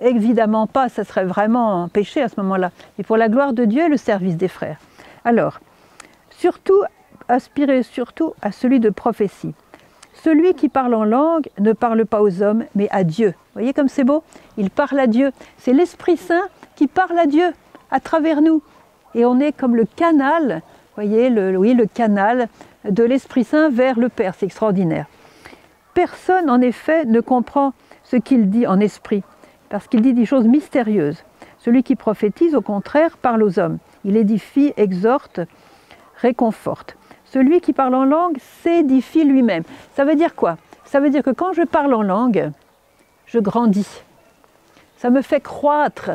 Évidemment 0.00 0.66
pas, 0.66 0.88
ça 0.88 1.04
serait 1.04 1.24
vraiment 1.24 1.84
un 1.84 1.88
péché 1.88 2.20
à 2.20 2.28
ce 2.28 2.40
moment-là. 2.40 2.70
Et 2.98 3.04
pour 3.04 3.16
la 3.16 3.28
gloire 3.28 3.52
de 3.52 3.64
Dieu 3.64 3.88
le 3.88 3.96
service 3.96 4.36
des 4.36 4.48
frères. 4.48 4.78
Alors, 5.24 5.60
surtout, 6.30 6.82
aspirez 7.28 7.82
surtout 7.82 8.34
à 8.42 8.50
celui 8.50 8.80
de 8.80 8.90
prophétie. 8.90 9.54
Celui 10.14 10.54
qui 10.54 10.68
parle 10.68 10.94
en 10.94 11.04
langue 11.04 11.48
ne 11.58 11.72
parle 11.72 12.06
pas 12.06 12.22
aux 12.22 12.42
hommes, 12.42 12.64
mais 12.74 12.88
à 12.90 13.04
Dieu. 13.04 13.28
Vous 13.28 13.60
voyez 13.60 13.72
comme 13.72 13.88
c'est 13.88 14.04
beau? 14.04 14.24
Il 14.56 14.70
parle 14.70 14.98
à 14.98 15.06
Dieu. 15.06 15.30
C'est 15.58 15.72
l'Esprit 15.72 16.16
Saint 16.16 16.48
qui 16.76 16.86
parle 16.86 17.18
à 17.18 17.26
Dieu 17.26 17.52
à 17.94 18.00
travers 18.00 18.42
nous. 18.42 18.60
Et 19.14 19.24
on 19.24 19.38
est 19.38 19.52
comme 19.52 19.76
le 19.76 19.84
canal, 19.84 20.62
voyez, 20.96 21.30
le, 21.30 21.56
oui, 21.56 21.74
le 21.74 21.86
canal 21.86 22.48
de 22.84 23.04
l'Esprit 23.04 23.44
Saint 23.44 23.70
vers 23.70 23.98
le 23.98 24.08
Père. 24.08 24.34
C'est 24.36 24.46
extraordinaire. 24.46 25.06
Personne, 25.94 26.50
en 26.50 26.60
effet, 26.60 27.04
ne 27.04 27.20
comprend 27.20 27.72
ce 28.02 28.16
qu'il 28.16 28.50
dit 28.50 28.66
en 28.66 28.80
esprit 28.80 29.22
parce 29.68 29.86
qu'il 29.86 30.02
dit 30.02 30.12
des 30.12 30.26
choses 30.26 30.46
mystérieuses. 30.46 31.22
Celui 31.58 31.84
qui 31.84 31.94
prophétise, 31.94 32.56
au 32.56 32.60
contraire, 32.60 33.16
parle 33.16 33.44
aux 33.44 33.60
hommes. 33.60 33.78
Il 34.04 34.16
édifie, 34.16 34.74
exhorte, 34.76 35.40
réconforte. 36.16 36.96
Celui 37.24 37.60
qui 37.60 37.72
parle 37.72 37.94
en 37.94 38.04
langue 38.04 38.38
s'édifie 38.62 39.24
lui-même. 39.24 39.62
Ça 39.94 40.04
veut 40.04 40.16
dire 40.16 40.34
quoi? 40.34 40.58
Ça 40.84 40.98
veut 40.98 41.10
dire 41.10 41.22
que 41.22 41.30
quand 41.30 41.52
je 41.52 41.62
parle 41.62 41.94
en 41.94 42.02
langue, 42.02 42.50
je 43.26 43.38
grandis. 43.38 44.02
Ça 44.96 45.10
me 45.10 45.22
fait 45.22 45.40
croître 45.40 46.10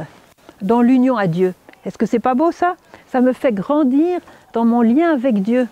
dans 0.62 0.82
l'union 0.82 1.16
à 1.16 1.28
Dieu. 1.28 1.54
Est-ce 1.90 1.98
que 1.98 2.06
c'est 2.06 2.20
pas 2.20 2.36
beau 2.36 2.52
ça? 2.52 2.76
Ça 3.08 3.20
me 3.20 3.34
fait 3.34 3.52
grandir 3.52 4.20
dans 4.54 4.64
mon 4.64 4.84
lien 4.84 5.12
avec 5.12 5.42
Dieu. 5.42 5.68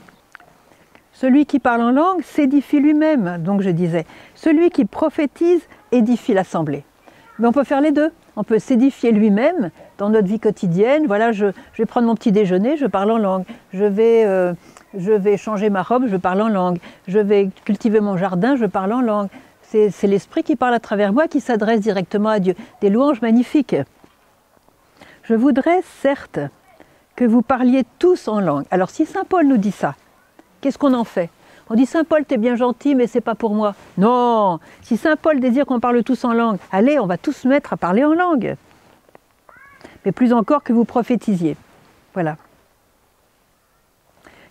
Celui 1.14 1.46
qui 1.46 1.60
parle 1.60 1.84
en 1.84 1.92
langue 1.92 2.24
s'édifie 2.24 2.80
lui-même, 2.80 3.38
donc 3.44 3.62
je 3.62 3.70
disais. 3.70 4.04
Celui 4.34 4.72
qui 4.72 4.86
prophétise 4.86 5.62
édifie 5.92 6.34
l'assemblée. 6.34 6.84
Mais 7.38 7.48
on 7.48 7.52
peut 7.52 7.64
faire 7.64 7.82
les 7.82 7.92
deux. 7.92 8.10
On 8.36 8.44
peut 8.44 8.58
s'édifier 8.58 9.12
lui-même 9.12 9.70
dans 10.00 10.10
notre 10.10 10.28
vie 10.28 10.40
quotidienne. 10.40 11.06
Voilà, 11.06 11.32
je, 11.34 11.52
vais 11.78 11.86
prendre 11.86 12.08
mon 12.08 12.16
petit 12.16 12.32
déjeuner, 12.32 12.78
je 12.78 12.88
parle 12.88 13.12
en 13.12 13.20
langue. 13.20 13.44
Je 13.72 13.84
vais, 13.84 14.26
euh, 14.26 14.56
je 14.98 15.12
vais 15.12 15.38
changer 15.38 15.70
ma 15.70 15.84
robe, 15.84 16.08
je 16.08 16.18
parle 16.18 16.42
en 16.42 16.50
langue. 16.50 16.80
Je 17.08 17.20
vais 17.20 17.52
cultiver 17.64 18.00
mon 18.00 18.18
jardin, 18.18 18.56
je 18.56 18.66
parle 18.66 18.92
en 18.92 19.02
langue. 19.02 19.28
C'est 19.62 20.08
l'Esprit 20.08 20.42
qui 20.42 20.56
parle 20.56 20.74
à 20.74 20.80
travers 20.80 21.14
moi, 21.14 21.28
qui 21.28 21.42
s'adresse 21.42 21.82
directement 21.82 22.30
à 22.30 22.40
Dieu. 22.40 22.56
Des 22.82 22.90
louanges 22.90 23.22
magnifiques. 23.22 23.76
Je 25.28 25.36
voudrais 25.36 25.82
certes 26.02 26.40
que 27.18 27.26
vous 27.26 27.42
parliez 27.42 27.84
tous 28.00 28.30
en 28.30 28.40
langue. 28.40 28.64
Alors 28.72 28.90
si 28.90 29.06
Saint 29.06 29.26
Paul 29.26 29.46
nous 29.46 29.58
dit 29.58 29.74
ça, 29.74 29.96
qu'est-ce 30.62 30.78
qu'on 30.78 30.94
en 30.94 31.04
fait? 31.04 31.30
On 31.70 31.76
dit 31.76 31.86
Saint 31.86 32.06
Paul, 32.06 32.24
t'es 32.24 32.38
bien 32.38 32.56
gentil, 32.56 32.96
mais 32.96 33.08
c'est 33.08 33.20
pas 33.20 33.36
pour 33.36 33.54
moi. 33.54 33.76
Non, 33.98 34.60
si 34.82 34.96
Saint 34.96 35.18
Paul 35.18 35.42
désire 35.42 35.66
qu'on 35.66 35.82
parle 35.82 36.02
tous 36.04 36.24
en 36.24 36.32
langue, 36.32 36.60
allez, 36.72 36.98
on 36.98 37.08
va 37.08 37.18
tous 37.18 37.34
se 37.34 37.48
mettre 37.50 37.74
à 37.74 37.78
parler 37.78 38.06
en 38.06 38.14
langue. 38.14 38.56
Mais 40.06 40.14
plus 40.14 40.32
encore 40.32 40.64
que 40.64 40.72
vous 40.72 40.86
prophétisiez. 40.86 41.58
Voilà. 42.14 42.38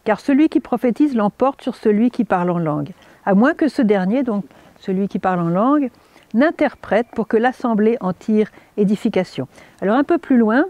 Car 0.04 0.20
celui 0.20 0.50
qui 0.50 0.60
prophétise 0.60 1.16
l'emporte 1.16 1.62
sur 1.62 1.74
celui 1.74 2.10
qui 2.10 2.24
parle 2.24 2.50
en 2.50 2.58
langue, 2.58 2.90
à 3.24 3.32
moins 3.32 3.54
que 3.54 3.68
ce 3.68 3.80
dernier, 3.80 4.24
donc 4.24 4.44
celui 4.80 5.08
qui 5.08 5.18
parle 5.18 5.40
en 5.40 5.48
langue, 5.48 5.90
n'interprète 6.34 7.06
pour 7.14 7.28
que 7.28 7.36
l'assemblée 7.36 7.96
en 8.00 8.12
tire 8.12 8.50
édification. 8.76 9.48
Alors 9.80 9.96
un 9.96 10.04
peu 10.04 10.18
plus 10.18 10.36
loin, 10.36 10.64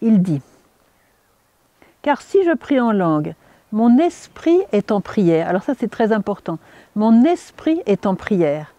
il 0.00 0.22
dit 0.22 0.40
Car 2.02 2.20
si 2.22 2.44
je 2.44 2.54
prie 2.54 2.80
en 2.80 2.92
langue, 2.92 3.34
mon 3.72 3.98
esprit 3.98 4.60
est 4.72 4.92
en 4.92 5.00
prière. 5.00 5.48
Alors 5.48 5.62
ça 5.62 5.74
c'est 5.78 5.90
très 5.90 6.12
important. 6.12 6.58
Mon 6.94 7.24
esprit 7.24 7.80
est 7.86 8.06
en 8.06 8.14
prière. 8.14 8.74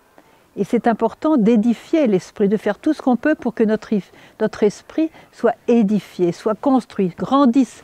Et 0.57 0.63
c'est 0.63 0.87
important 0.87 1.35
d'édifier 1.35 2.07
l'esprit, 2.07 2.47
de 2.47 2.57
faire 2.57 2.77
tout 2.79 2.93
ce 2.93 3.01
qu'on 3.01 3.17
peut 3.17 3.35
pour 3.35 3.53
que 3.53 3.63
notre, 3.63 3.93
notre 4.39 4.63
esprit 4.63 5.09
soit 5.33 5.55
édifié, 5.67 6.31
soit 6.31 6.55
construit, 6.55 7.13
grandisse 7.17 7.83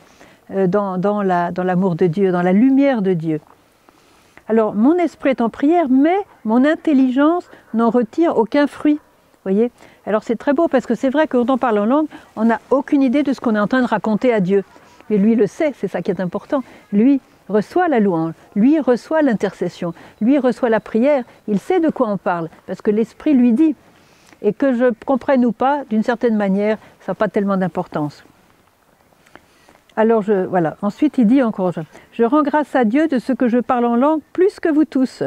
euh, 0.50 0.66
dans, 0.66 0.96
dans 0.96 1.22
l'amour 1.22 1.96
de 1.96 2.06
Dieu, 2.06 2.32
dans 2.32 2.40
la 2.42 2.52
lumière 2.52 3.02
de 3.02 3.12
Dieu. 3.12 3.40
Alors 4.48 4.74
mon 4.74 4.96
esprit 4.96 5.30
est 5.30 5.40
en 5.40 5.48
prière, 5.48 5.86
mais 5.88 6.16
mon 6.44 6.64
intelligence 6.64 7.48
n'en 7.74 7.90
retire 7.90 8.36
aucun 8.36 8.66
fruit. 8.66 8.98
Voyez 9.44 9.70
Alors 10.06 10.22
c'est 10.22 10.36
très 10.36 10.52
beau 10.52 10.68
parce 10.68 10.86
que 10.86 10.94
c'est 10.94 11.10
vrai 11.10 11.26
que 11.26 11.36
quand 11.36 11.50
on 11.50 11.58
parle 11.58 11.78
en 11.78 11.86
langue, 11.86 12.06
on 12.36 12.44
n'a 12.44 12.60
aucune 12.70 13.02
idée 13.02 13.22
de 13.22 13.32
ce 13.32 13.40
qu'on 13.40 13.54
est 13.54 13.60
en 13.60 13.66
train 13.66 13.82
de 13.82 13.86
raconter 13.86 14.32
à 14.32 14.40
Dieu. 14.40 14.64
Et 15.10 15.18
lui 15.18 15.34
le 15.34 15.46
sait, 15.46 15.72
c'est 15.76 15.88
ça 15.88 16.02
qui 16.02 16.10
est 16.10 16.20
important. 16.20 16.62
Lui 16.92 17.20
reçoit 17.48 17.88
la 17.88 18.00
louange, 18.00 18.34
lui 18.54 18.78
reçoit 18.80 19.22
l'intercession, 19.22 19.94
lui 20.20 20.38
reçoit 20.38 20.70
la 20.70 20.80
prière, 20.80 21.24
il 21.48 21.58
sait 21.58 21.80
de 21.80 21.90
quoi 21.90 22.08
on 22.08 22.16
parle, 22.16 22.48
parce 22.66 22.80
que 22.80 22.90
l'Esprit 22.90 23.34
lui 23.34 23.52
dit. 23.52 23.74
Et 24.44 24.52
que 24.52 24.74
je 24.74 24.92
comprenne 25.06 25.44
ou 25.44 25.52
pas, 25.52 25.82
d'une 25.88 26.02
certaine 26.02 26.36
manière, 26.36 26.76
ça 27.00 27.12
n'a 27.12 27.14
pas 27.14 27.28
tellement 27.28 27.56
d'importance. 27.56 28.24
Alors 29.96 30.22
je, 30.22 30.46
voilà. 30.46 30.76
Ensuite, 30.82 31.18
il 31.18 31.26
dit 31.26 31.42
encore, 31.42 31.72
je 32.12 32.24
rends 32.24 32.42
grâce 32.42 32.74
à 32.74 32.84
Dieu 32.84 33.08
de 33.08 33.18
ce 33.18 33.32
que 33.32 33.48
je 33.48 33.58
parle 33.58 33.84
en 33.84 33.96
langue 33.96 34.20
plus 34.32 34.58
que 34.60 34.68
vous 34.68 34.84
tous. 34.84 35.22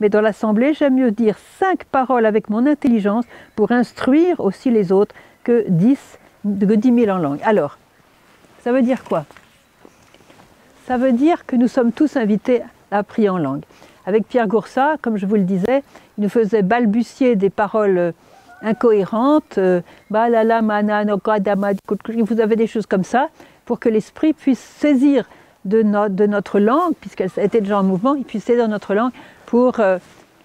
Mais 0.00 0.08
dans 0.08 0.20
l'assemblée, 0.20 0.74
j'aime 0.74 0.96
mieux 0.96 1.12
dire 1.12 1.36
cinq 1.58 1.84
paroles 1.84 2.26
avec 2.26 2.50
mon 2.50 2.66
intelligence 2.66 3.24
pour 3.54 3.72
instruire 3.72 4.40
aussi 4.40 4.70
les 4.70 4.92
autres 4.92 5.14
que 5.44 5.64
dix, 5.68 6.18
que 6.44 6.74
dix 6.74 6.90
mille 6.90 7.10
en 7.10 7.18
langue. 7.18 7.40
Alors, 7.44 7.78
ça 8.60 8.72
veut 8.72 8.82
dire 8.82 9.04
quoi? 9.04 9.24
Ça 10.86 10.96
veut 10.96 11.12
dire 11.12 11.46
que 11.46 11.56
nous 11.56 11.68
sommes 11.68 11.92
tous 11.92 12.16
invités 12.16 12.62
à 12.90 13.02
prier 13.02 13.28
en 13.28 13.38
langue. 13.38 13.62
Avec 14.04 14.26
Pierre 14.26 14.48
Goursat, 14.48 14.96
comme 15.00 15.16
je 15.16 15.26
vous 15.26 15.36
le 15.36 15.44
disais, 15.44 15.84
il 16.18 16.24
nous 16.24 16.28
faisait 16.28 16.62
balbutier 16.62 17.36
des 17.36 17.50
paroles 17.50 17.98
euh, 17.98 18.12
incohérentes. 18.62 19.58
Euh, 19.58 19.80
vous 20.10 20.16
avez 22.40 22.56
des 22.56 22.66
choses 22.66 22.86
comme 22.86 23.04
ça. 23.04 23.28
pour 23.64 23.78
que 23.78 23.88
l'esprit 23.88 24.32
puisse 24.32 24.58
saisir 24.58 25.28
de, 25.64 25.82
de 26.08 26.26
notre 26.26 26.58
langue, 26.58 26.94
puisqu'elle 27.00 27.30
était 27.36 27.60
déjà 27.60 27.78
en 27.78 27.84
mouvement, 27.84 28.14
il 28.14 28.24
puisse 28.24 28.44
saisir 28.44 28.66
notre 28.68 28.94
langue 28.94 29.12
pour, 29.46 29.78
euh, 29.78 29.98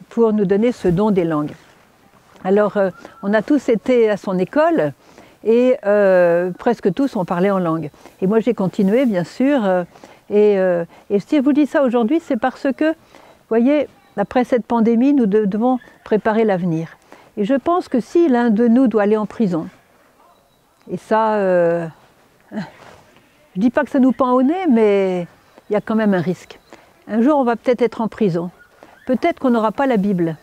pour 0.09 0.33
nous 0.33 0.45
donner 0.45 0.71
ce 0.71 0.87
don 0.87 1.09
des 1.09 1.23
langues. 1.23 1.53
Alors, 2.43 2.77
euh, 2.77 2.91
on 3.23 3.33
a 3.33 3.41
tous 3.41 3.69
été 3.69 4.09
à 4.09 4.17
son 4.17 4.37
école 4.37 4.93
et 5.43 5.77
presque 6.59 6.93
tous 6.93 7.15
ont 7.15 7.25
parlé 7.25 7.49
en 7.49 7.59
langue. 7.59 7.89
Et 8.21 8.27
moi, 8.27 8.39
j'ai 8.39 8.53
continué, 8.53 9.05
bien 9.05 9.23
sûr. 9.23 9.61
et, 10.29 10.55
et 11.09 11.19
si 11.19 11.37
je 11.37 11.41
vous 11.41 11.53
dis 11.53 11.65
ça 11.65 11.83
aujourd'hui, 11.83 12.19
c'est 12.21 12.35
parce 12.37 12.67
que, 12.75 12.89
vous 12.89 12.95
voyez, 13.47 13.87
après 14.17 14.43
cette 14.43 14.65
pandémie, 14.65 15.13
nous 15.13 15.25
devons 15.25 15.79
préparer 16.03 16.43
l'avenir. 16.43 16.97
Et 17.37 17.45
je 17.45 17.53
pense 17.53 17.87
que 17.87 17.99
si 17.99 18.27
l'un 18.27 18.49
de 18.49 18.67
nous 18.67 18.87
doit 18.87 19.03
aller 19.03 19.15
en 19.15 19.27
prison, 19.27 19.67
et 20.89 20.97
ça, 20.97 21.35
euh, 21.35 21.87
je 22.51 22.57
ne 22.57 23.61
dis 23.61 23.69
pas 23.69 23.83
que 23.83 23.91
ça 23.91 23.99
nous 23.99 24.11
pend 24.11 24.33
au 24.33 24.41
nez, 24.41 24.65
mais 24.67 25.27
il 25.69 25.73
y 25.73 25.75
a 25.75 25.81
quand 25.81 25.95
même 25.95 26.15
un 26.15 26.21
risque. 26.21 26.59
Un 27.07 27.21
jour, 27.21 27.37
on 27.37 27.43
va 27.43 27.55
peut-être 27.55 27.83
être 27.83 28.01
en 28.01 28.07
prison. 28.07 28.49
Peut-être 29.05 29.39
qu'on 29.39 29.51
n'aura 29.51 29.71
pas 29.71 29.85
la 29.85 29.97
Bible. 29.97 30.35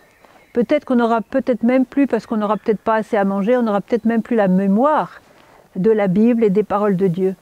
Peut-être 0.52 0.84
qu'on 0.84 0.94
n'aura 0.94 1.20
peut-être 1.20 1.64
même 1.64 1.84
plus, 1.84 2.06
parce 2.06 2.26
qu'on 2.26 2.36
n'aura 2.36 2.56
peut-être 2.56 2.80
pas 2.80 2.94
assez 2.94 3.16
à 3.16 3.24
manger, 3.24 3.56
on 3.56 3.62
n'aura 3.62 3.80
peut-être 3.80 4.04
même 4.04 4.22
plus 4.22 4.36
la 4.36 4.46
mémoire 4.46 5.20
de 5.74 5.90
la 5.90 6.06
Bible 6.06 6.44
et 6.44 6.50
des 6.50 6.62
paroles 6.62 6.96
de 6.96 7.08
Dieu. 7.08 7.34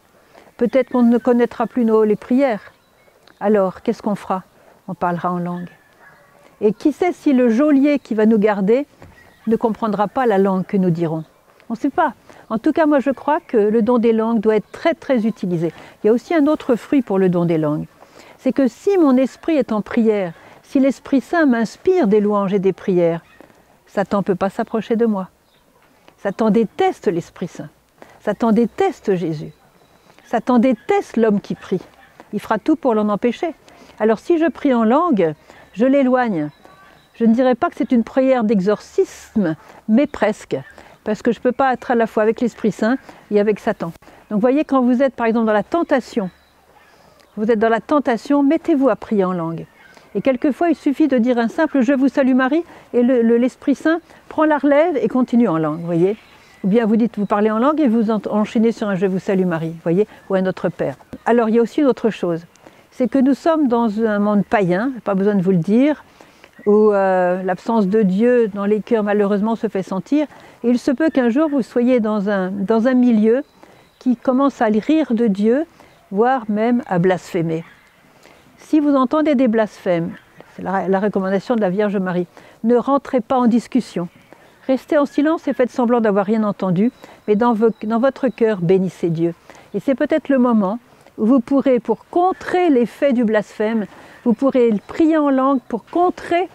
Peut-être 0.56 0.90
qu'on 0.90 1.02
ne 1.02 1.18
connaîtra 1.18 1.66
plus 1.66 1.84
nos, 1.84 2.04
les 2.04 2.16
prières. 2.16 2.72
Alors, 3.38 3.82
qu'est-ce 3.82 4.00
qu'on 4.00 4.14
fera? 4.14 4.44
On 4.88 4.94
parlera 4.94 5.30
en 5.30 5.38
langue. 5.38 5.68
Et 6.62 6.72
qui 6.72 6.92
sait 6.92 7.12
si 7.12 7.34
le 7.34 7.50
geôlier 7.50 7.98
qui 7.98 8.14
va 8.14 8.24
nous 8.24 8.38
garder 8.38 8.86
ne 9.46 9.56
comprendra 9.56 10.08
pas 10.08 10.26
la 10.26 10.38
langue 10.38 10.66
que 10.66 10.76
nous 10.76 10.90
dirons 10.90 11.24
On 11.68 11.74
ne 11.74 11.78
sait 11.78 11.90
pas. 11.90 12.14
En 12.48 12.58
tout 12.58 12.72
cas, 12.72 12.86
moi 12.86 13.00
je 13.00 13.10
crois 13.10 13.40
que 13.40 13.56
le 13.56 13.82
don 13.82 13.98
des 13.98 14.12
langues 14.12 14.40
doit 14.40 14.56
être 14.56 14.70
très 14.72 14.94
très 14.94 15.26
utilisé. 15.26 15.72
Il 16.02 16.06
y 16.06 16.10
a 16.10 16.12
aussi 16.12 16.34
un 16.34 16.46
autre 16.46 16.76
fruit 16.76 17.02
pour 17.02 17.18
le 17.18 17.28
don 17.28 17.44
des 17.44 17.58
langues. 17.58 17.86
C'est 18.38 18.52
que 18.52 18.68
si 18.68 18.96
mon 18.98 19.16
esprit 19.16 19.56
est 19.56 19.72
en 19.72 19.82
prière, 19.82 20.32
si 20.62 20.80
l'Esprit 20.80 21.20
Saint 21.20 21.46
m'inspire 21.46 22.06
des 22.06 22.20
louanges 22.20 22.54
et 22.54 22.58
des 22.58 22.72
prières, 22.72 23.20
Satan 23.86 24.18
ne 24.18 24.22
peut 24.22 24.34
pas 24.34 24.50
s'approcher 24.50 24.96
de 24.96 25.06
moi. 25.06 25.28
Satan 26.22 26.50
déteste 26.50 27.08
l'Esprit 27.08 27.48
Saint. 27.48 27.68
Satan 28.20 28.52
déteste 28.52 29.14
Jésus. 29.14 29.52
Satan 30.24 30.58
déteste 30.58 31.16
l'homme 31.16 31.40
qui 31.40 31.54
prie. 31.54 31.82
Il 32.32 32.40
fera 32.40 32.58
tout 32.58 32.76
pour 32.76 32.94
l'en 32.94 33.08
empêcher. 33.08 33.54
Alors 34.00 34.18
si 34.18 34.38
je 34.38 34.48
prie 34.48 34.72
en 34.72 34.84
langue, 34.84 35.34
je 35.74 35.84
l'éloigne. 35.84 36.50
Je 37.14 37.26
ne 37.26 37.34
dirais 37.34 37.54
pas 37.54 37.68
que 37.68 37.76
c'est 37.76 37.92
une 37.92 38.04
prière 38.04 38.42
d'exorcisme, 38.42 39.56
mais 39.86 40.06
presque, 40.06 40.56
parce 41.04 41.20
que 41.20 41.30
je 41.30 41.40
ne 41.40 41.42
peux 41.42 41.52
pas 41.52 41.74
être 41.74 41.90
à 41.90 41.94
la 41.94 42.06
fois 42.06 42.22
avec 42.22 42.40
l'Esprit 42.40 42.72
Saint 42.72 42.96
et 43.30 43.38
avec 43.38 43.60
Satan. 43.60 43.92
Donc 44.30 44.40
voyez, 44.40 44.64
quand 44.64 44.80
vous 44.80 45.02
êtes 45.02 45.14
par 45.14 45.26
exemple 45.26 45.46
dans 45.46 45.52
la 45.52 45.62
tentation, 45.62 46.30
vous 47.36 47.50
êtes 47.50 47.58
dans 47.58 47.68
la 47.68 47.80
tentation, 47.80 48.42
mettez-vous 48.42 48.88
à 48.88 48.96
prier 48.96 49.24
en 49.24 49.34
langue. 49.34 49.66
Et 50.14 50.22
quelquefois, 50.22 50.70
il 50.70 50.74
suffit 50.74 51.06
de 51.06 51.18
dire 51.18 51.38
un 51.38 51.48
simple 51.48 51.82
Je 51.82 51.92
vous 51.92 52.08
salue 52.08 52.34
Marie, 52.34 52.64
et 52.94 53.02
l'Esprit 53.02 53.74
Saint 53.74 54.00
prend 54.30 54.44
la 54.44 54.56
relève 54.56 54.96
et 54.96 55.08
continue 55.08 55.48
en 55.48 55.58
langue, 55.58 55.80
voyez 55.80 56.16
Ou 56.64 56.68
bien 56.68 56.86
vous 56.86 56.96
dites, 56.96 57.18
vous 57.18 57.26
parlez 57.26 57.50
en 57.50 57.58
langue 57.58 57.80
et 57.80 57.88
vous 57.88 58.10
enchaînez 58.10 58.72
sur 58.72 58.88
un 58.88 58.94
Je 58.94 59.04
vous 59.04 59.18
salue 59.18 59.44
Marie, 59.44 59.74
voyez 59.82 60.06
Ou 60.30 60.34
un 60.34 60.42
Notre 60.42 60.70
Père. 60.70 60.96
Alors 61.26 61.50
il 61.50 61.56
y 61.56 61.58
a 61.58 61.62
aussi 61.62 61.80
une 61.80 61.88
autre 61.88 62.08
chose 62.08 62.46
c'est 62.92 63.08
que 63.08 63.18
nous 63.18 63.34
sommes 63.34 63.68
dans 63.68 64.02
un 64.02 64.18
monde 64.18 64.44
païen, 64.44 64.92
pas 65.02 65.14
besoin 65.14 65.34
de 65.34 65.42
vous 65.42 65.50
le 65.50 65.56
dire, 65.56 66.04
où 66.66 66.92
euh, 66.92 67.42
l'absence 67.42 67.88
de 67.88 68.02
Dieu 68.02 68.48
dans 68.48 68.64
les 68.64 68.80
cœurs 68.80 69.02
malheureusement 69.02 69.56
se 69.56 69.68
fait 69.68 69.82
sentir. 69.82 70.26
Il 70.64 70.78
se 70.78 70.90
peut 70.90 71.10
qu'un 71.10 71.28
jour 71.28 71.48
vous 71.48 71.62
soyez 71.62 72.00
dans 72.00 72.28
un, 72.28 72.50
dans 72.50 72.86
un 72.88 72.94
milieu 72.94 73.42
qui 73.98 74.16
commence 74.16 74.60
à 74.60 74.66
rire 74.66 75.14
de 75.14 75.26
Dieu, 75.26 75.64
voire 76.10 76.44
même 76.48 76.82
à 76.88 76.98
blasphémer. 76.98 77.64
Si 78.58 78.80
vous 78.80 78.94
entendez 78.94 79.34
des 79.34 79.48
blasphèmes, 79.48 80.12
c'est 80.56 80.62
la, 80.62 81.00
recommandation 81.00 81.56
de 81.56 81.60
la 81.60 81.70
Vierge 81.70 81.96
Marie, 81.96 82.26
ne 82.64 82.76
rentrez 82.76 83.20
pas 83.20 83.36
en 83.36 83.46
discussion. 83.46 84.08
Restez 84.66 84.98
en 84.98 85.06
silence 85.06 85.48
et 85.48 85.52
faites 85.52 85.70
semblant 85.70 86.00
d'avoir 86.00 86.26
rien 86.26 86.44
entendu, 86.44 86.92
mais 87.26 87.36
dans, 87.36 87.54
dans 87.84 87.98
votre 87.98 88.28
cœur, 88.28 88.60
bénissez 88.60 89.10
Dieu. 89.10 89.34
Et 89.74 89.80
c'est 89.80 89.94
peut-être 89.94 90.28
le 90.28 90.38
moment 90.38 90.78
vous 91.22 91.38
pourrez, 91.38 91.78
pour 91.78 92.04
contrer 92.10 92.68
l'effet 92.68 93.12
du 93.12 93.24
blasphème, 93.24 93.86
vous 94.24 94.34
pourrez 94.34 94.72
prier 94.88 95.16
en 95.16 95.30
langue 95.30 95.60
pour 95.68 95.84
contrer 95.84 96.48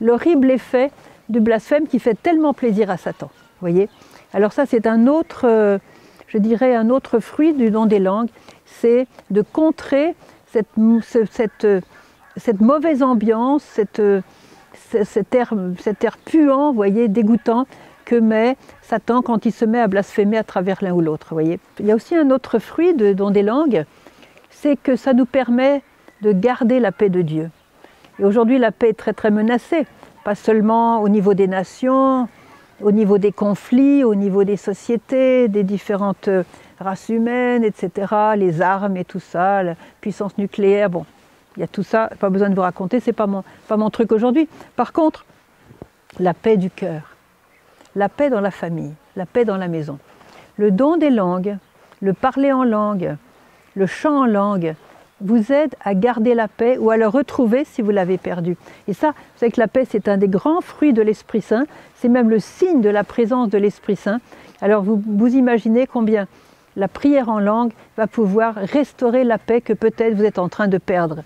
l'horrible 0.00 0.48
effet 0.50 0.92
du 1.28 1.40
blasphème 1.40 1.88
qui 1.88 1.98
fait 1.98 2.14
tellement 2.14 2.54
plaisir 2.54 2.88
à 2.88 2.96
Satan. 2.96 3.30
Voyez? 3.60 3.88
Alors 4.32 4.52
ça, 4.52 4.64
c'est 4.64 4.86
un 4.86 5.08
autre, 5.08 5.42
euh, 5.44 5.78
je 6.28 6.38
dirais, 6.38 6.76
un 6.76 6.88
autre 6.88 7.18
fruit 7.18 7.52
du 7.52 7.72
don 7.72 7.86
des 7.86 7.98
langues, 7.98 8.30
c'est 8.64 9.08
de 9.30 9.42
contrer 9.42 10.14
cette, 10.46 11.66
cette 12.36 12.60
mauvaise 12.60 13.02
ambiance, 13.02 13.64
cette, 13.64 14.02
cet, 14.74 15.34
air, 15.34 15.52
cet 15.80 16.04
air 16.04 16.16
puant, 16.16 16.72
voyez, 16.72 17.08
dégoûtant 17.08 17.66
que 18.04 18.14
met 18.14 18.56
Satan 18.82 19.22
quand 19.22 19.46
il 19.46 19.52
se 19.52 19.64
met 19.64 19.80
à 19.80 19.88
blasphémer 19.88 20.36
à 20.36 20.44
travers 20.44 20.78
l'un 20.82 20.92
ou 20.92 21.00
l'autre. 21.00 21.28
Voyez? 21.32 21.58
Il 21.80 21.86
y 21.86 21.92
a 21.92 21.96
aussi 21.96 22.14
un 22.14 22.30
autre 22.30 22.60
fruit 22.60 22.94
de 22.94 23.12
don 23.12 23.30
des 23.30 23.42
langues, 23.42 23.84
c'est 24.62 24.76
que 24.76 24.94
ça 24.94 25.12
nous 25.12 25.26
permet 25.26 25.82
de 26.22 26.32
garder 26.32 26.78
la 26.78 26.92
paix 26.92 27.08
de 27.08 27.20
Dieu. 27.20 27.50
Et 28.20 28.24
aujourd'hui, 28.24 28.58
la 28.58 28.70
paix 28.70 28.90
est 28.90 28.98
très 28.98 29.12
très 29.12 29.32
menacée, 29.32 29.86
pas 30.22 30.36
seulement 30.36 31.02
au 31.02 31.08
niveau 31.08 31.34
des 31.34 31.48
nations, 31.48 32.28
au 32.80 32.92
niveau 32.92 33.18
des 33.18 33.32
conflits, 33.32 34.04
au 34.04 34.14
niveau 34.14 34.44
des 34.44 34.56
sociétés, 34.56 35.48
des 35.48 35.64
différentes 35.64 36.28
races 36.78 37.08
humaines, 37.08 37.64
etc., 37.64 38.14
les 38.36 38.62
armes 38.62 38.96
et 38.96 39.04
tout 39.04 39.20
ça, 39.20 39.64
la 39.64 39.74
puissance 40.00 40.38
nucléaire, 40.38 40.90
bon, 40.90 41.04
il 41.56 41.60
y 41.60 41.64
a 41.64 41.68
tout 41.68 41.82
ça, 41.82 42.10
pas 42.20 42.30
besoin 42.30 42.48
de 42.48 42.54
vous 42.54 42.62
raconter, 42.62 43.00
c'est 43.00 43.12
pas 43.12 43.26
mon, 43.26 43.42
pas 43.66 43.76
mon 43.76 43.90
truc 43.90 44.12
aujourd'hui. 44.12 44.48
Par 44.76 44.92
contre, 44.92 45.24
la 46.20 46.34
paix 46.34 46.56
du 46.56 46.70
cœur, 46.70 47.16
la 47.96 48.08
paix 48.08 48.30
dans 48.30 48.40
la 48.40 48.52
famille, 48.52 48.94
la 49.16 49.26
paix 49.26 49.44
dans 49.44 49.56
la 49.56 49.66
maison. 49.66 49.98
Le 50.56 50.70
don 50.70 50.98
des 50.98 51.10
langues, 51.10 51.56
le 52.00 52.12
parler 52.12 52.52
en 52.52 52.62
langue, 52.62 53.16
le 53.74 53.86
chant 53.86 54.22
en 54.22 54.26
langue 54.26 54.74
vous 55.20 55.52
aide 55.52 55.74
à 55.84 55.94
garder 55.94 56.34
la 56.34 56.48
paix 56.48 56.78
ou 56.78 56.90
à 56.90 56.96
le 56.96 57.06
retrouver 57.06 57.64
si 57.64 57.80
vous 57.80 57.90
l'avez 57.90 58.18
perdu. 58.18 58.56
Et 58.88 58.92
ça, 58.92 59.10
vous 59.10 59.38
savez 59.38 59.52
que 59.52 59.60
la 59.60 59.68
paix, 59.68 59.86
c'est 59.88 60.08
un 60.08 60.16
des 60.16 60.28
grands 60.28 60.60
fruits 60.60 60.92
de 60.92 61.02
l'Esprit 61.02 61.42
Saint, 61.42 61.64
c'est 61.94 62.08
même 62.08 62.28
le 62.28 62.40
signe 62.40 62.80
de 62.80 62.88
la 62.88 63.04
présence 63.04 63.48
de 63.48 63.58
l'Esprit 63.58 63.96
Saint. 63.96 64.20
Alors 64.60 64.82
vous, 64.82 65.00
vous 65.06 65.34
imaginez 65.34 65.86
combien 65.86 66.26
la 66.76 66.88
prière 66.88 67.28
en 67.28 67.38
langue 67.38 67.72
va 67.96 68.06
pouvoir 68.06 68.54
restaurer 68.54 69.24
la 69.24 69.38
paix 69.38 69.60
que 69.60 69.72
peut-être 69.72 70.14
vous 70.14 70.24
êtes 70.24 70.38
en 70.38 70.48
train 70.48 70.68
de 70.68 70.78
perdre. 70.78 71.22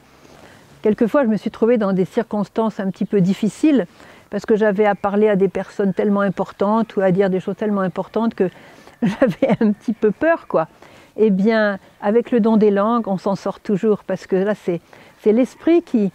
Quelquefois, 0.82 1.24
je 1.24 1.28
me 1.28 1.36
suis 1.36 1.50
trouvée 1.50 1.78
dans 1.78 1.92
des 1.92 2.04
circonstances 2.04 2.80
un 2.80 2.90
petit 2.90 3.06
peu 3.06 3.20
difficiles 3.20 3.86
parce 4.30 4.44
que 4.44 4.56
j'avais 4.56 4.86
à 4.86 4.94
parler 4.94 5.28
à 5.28 5.36
des 5.36 5.48
personnes 5.48 5.94
tellement 5.94 6.20
importantes 6.20 6.96
ou 6.96 7.00
à 7.00 7.12
dire 7.12 7.30
des 7.30 7.40
choses 7.40 7.56
tellement 7.56 7.80
importantes 7.80 8.34
que 8.34 8.50
j'avais 9.02 9.56
un 9.60 9.72
petit 9.72 9.92
peu 9.92 10.10
peur, 10.10 10.46
quoi 10.48 10.68
eh 11.16 11.30
bien, 11.30 11.78
avec 12.00 12.30
le 12.30 12.40
don 12.40 12.56
des 12.56 12.70
langues, 12.70 13.08
on 13.08 13.18
s'en 13.18 13.36
sort 13.36 13.60
toujours 13.60 14.04
parce 14.04 14.26
que 14.26 14.36
là, 14.36 14.54
c'est, 14.54 14.80
l'esprit 15.24 15.82
qui, 15.82 16.12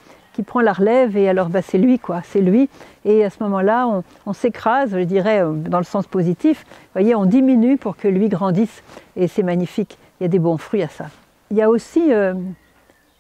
prend 0.47 0.61
la 0.61 0.73
relève 0.73 1.17
et 1.17 1.29
alors 1.29 1.49
bah, 1.49 1.61
c'est 1.61 1.77
lui, 1.77 1.99
quoi, 1.99 2.21
c'est 2.23 2.41
lui. 2.41 2.67
Et 3.05 3.23
à 3.23 3.29
ce 3.29 3.43
moment-là, 3.43 3.87
on, 4.25 4.33
s'écrase, 4.33 4.89
je 4.91 5.03
dirais, 5.03 5.43
dans 5.43 5.77
le 5.77 5.83
sens 5.83 6.07
positif. 6.07 6.65
Vous 6.67 6.87
voyez, 6.93 7.13
on 7.13 7.25
diminue 7.25 7.77
pour 7.77 7.95
que 7.95 8.07
lui 8.07 8.27
grandisse 8.27 8.81
et 9.15 9.27
c'est 9.27 9.43
magnifique. 9.43 9.99
Il 10.19 10.23
y 10.23 10.25
a 10.25 10.29
des 10.29 10.39
bons 10.39 10.57
fruits 10.57 10.81
à 10.81 10.87
ça. 10.87 11.05
Il 11.51 11.57
y 11.57 11.61
a 11.61 11.69
aussi 11.69 12.11
euh, 12.11 12.33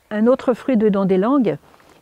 un 0.09 0.25
autre 0.25 0.55
fruit 0.55 0.77
de 0.77 0.89
don 0.89 1.05
des 1.05 1.17
langues, 1.17 1.57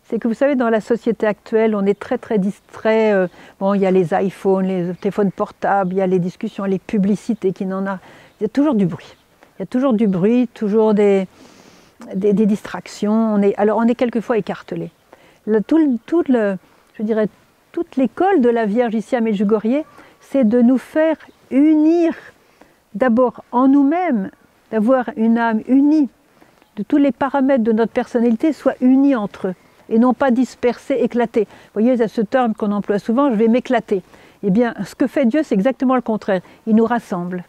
c'est 0.10 0.18
que 0.18 0.28
vous 0.28 0.34
savez, 0.34 0.56
dans 0.56 0.70
la 0.70 0.82
société 0.82 1.28
actuelle, 1.28 1.76
on 1.76 1.86
est 1.86 2.00
très 2.00 2.18
très 2.18 2.40
distrait. 2.40 3.14
Euh, 3.14 3.28
bon, 3.60 3.76
il 3.76 3.82
y 3.82 3.86
a 3.86 3.92
les 3.92 4.14
iPhones, 4.14 4.66
les 4.66 4.96
téléphones 4.96 5.32
portables, 5.32 5.94
il 5.94 5.98
y 5.98 6.02
a 6.02 6.08
les 6.08 6.18
discussions, 6.18 6.66
les 6.66 6.80
publicités 6.80 7.54
qui 7.54 7.68
n'en 7.68 7.86
a. 7.86 8.00
Il 8.40 8.44
y 8.44 8.46
a 8.46 8.50
toujours 8.50 8.74
du 8.74 8.88
bruit. 8.88 9.16
Il 9.60 9.64
y 9.64 9.64
a 9.64 9.66
toujours 9.66 9.92
du 9.92 10.08
bruit, 10.08 10.48
toujours 10.54 10.94
des, 10.94 11.28
distractions. 12.16 13.36
On 13.36 13.42
est, 13.42 13.54
alors 13.58 13.78
on 13.78 13.84
est 13.84 13.96
quelquefois 13.96 14.38
écartelé. 14.38 14.90
toute 15.66 16.30
l'école 17.98 18.40
de 18.40 18.50
la 18.50 18.66
Vierge 18.66 18.96
ici 18.96 19.18
à 19.18 19.22
Medjugorje, 19.22 19.84
c'est 20.22 20.48
de 20.48 20.62
nous 20.62 20.78
faire 20.78 21.18
unir 21.52 22.14
d'abord 22.94 23.44
en 23.52 23.68
nous-mêmes, 23.68 24.32
d'avoir 24.72 25.10
une 25.18 25.38
âme 25.38 25.62
unie, 25.68 26.08
de 26.78 26.84
tous 26.84 26.98
les 26.98 27.12
paramètres 27.12 27.66
de 27.66 27.74
notre 27.74 27.92
personnalité 27.92 28.54
soient 28.54 28.76
unis 28.80 29.16
entre 29.16 29.50
eux 29.50 29.56
et 29.90 30.00
non 30.00 30.14
pas 30.14 30.32
dispersés, 30.32 31.00
éclatés. 31.02 31.44
Vous 31.44 31.82
voyez, 31.82 31.94
il 31.94 32.00
y 32.00 32.04
a 32.04 32.08
ce 32.08 32.22
terme 32.22 32.54
qu'on 32.54 32.72
emploie 32.72 33.00
souvent, 33.00 33.30
je 33.30 33.36
vais 33.36 33.50
m'éclater. 33.50 34.04
Eh 34.42 34.52
bien, 34.52 34.74
ce 34.86 34.96
que 34.96 35.08
fait 35.08 35.26
Dieu, 35.26 35.42
c'est 35.44 35.56
exactement 35.56 35.96
le 35.96 36.02
contraire. 36.02 36.42
Il 36.66 36.76
nous 36.76 36.86
rassemble. 36.86 37.44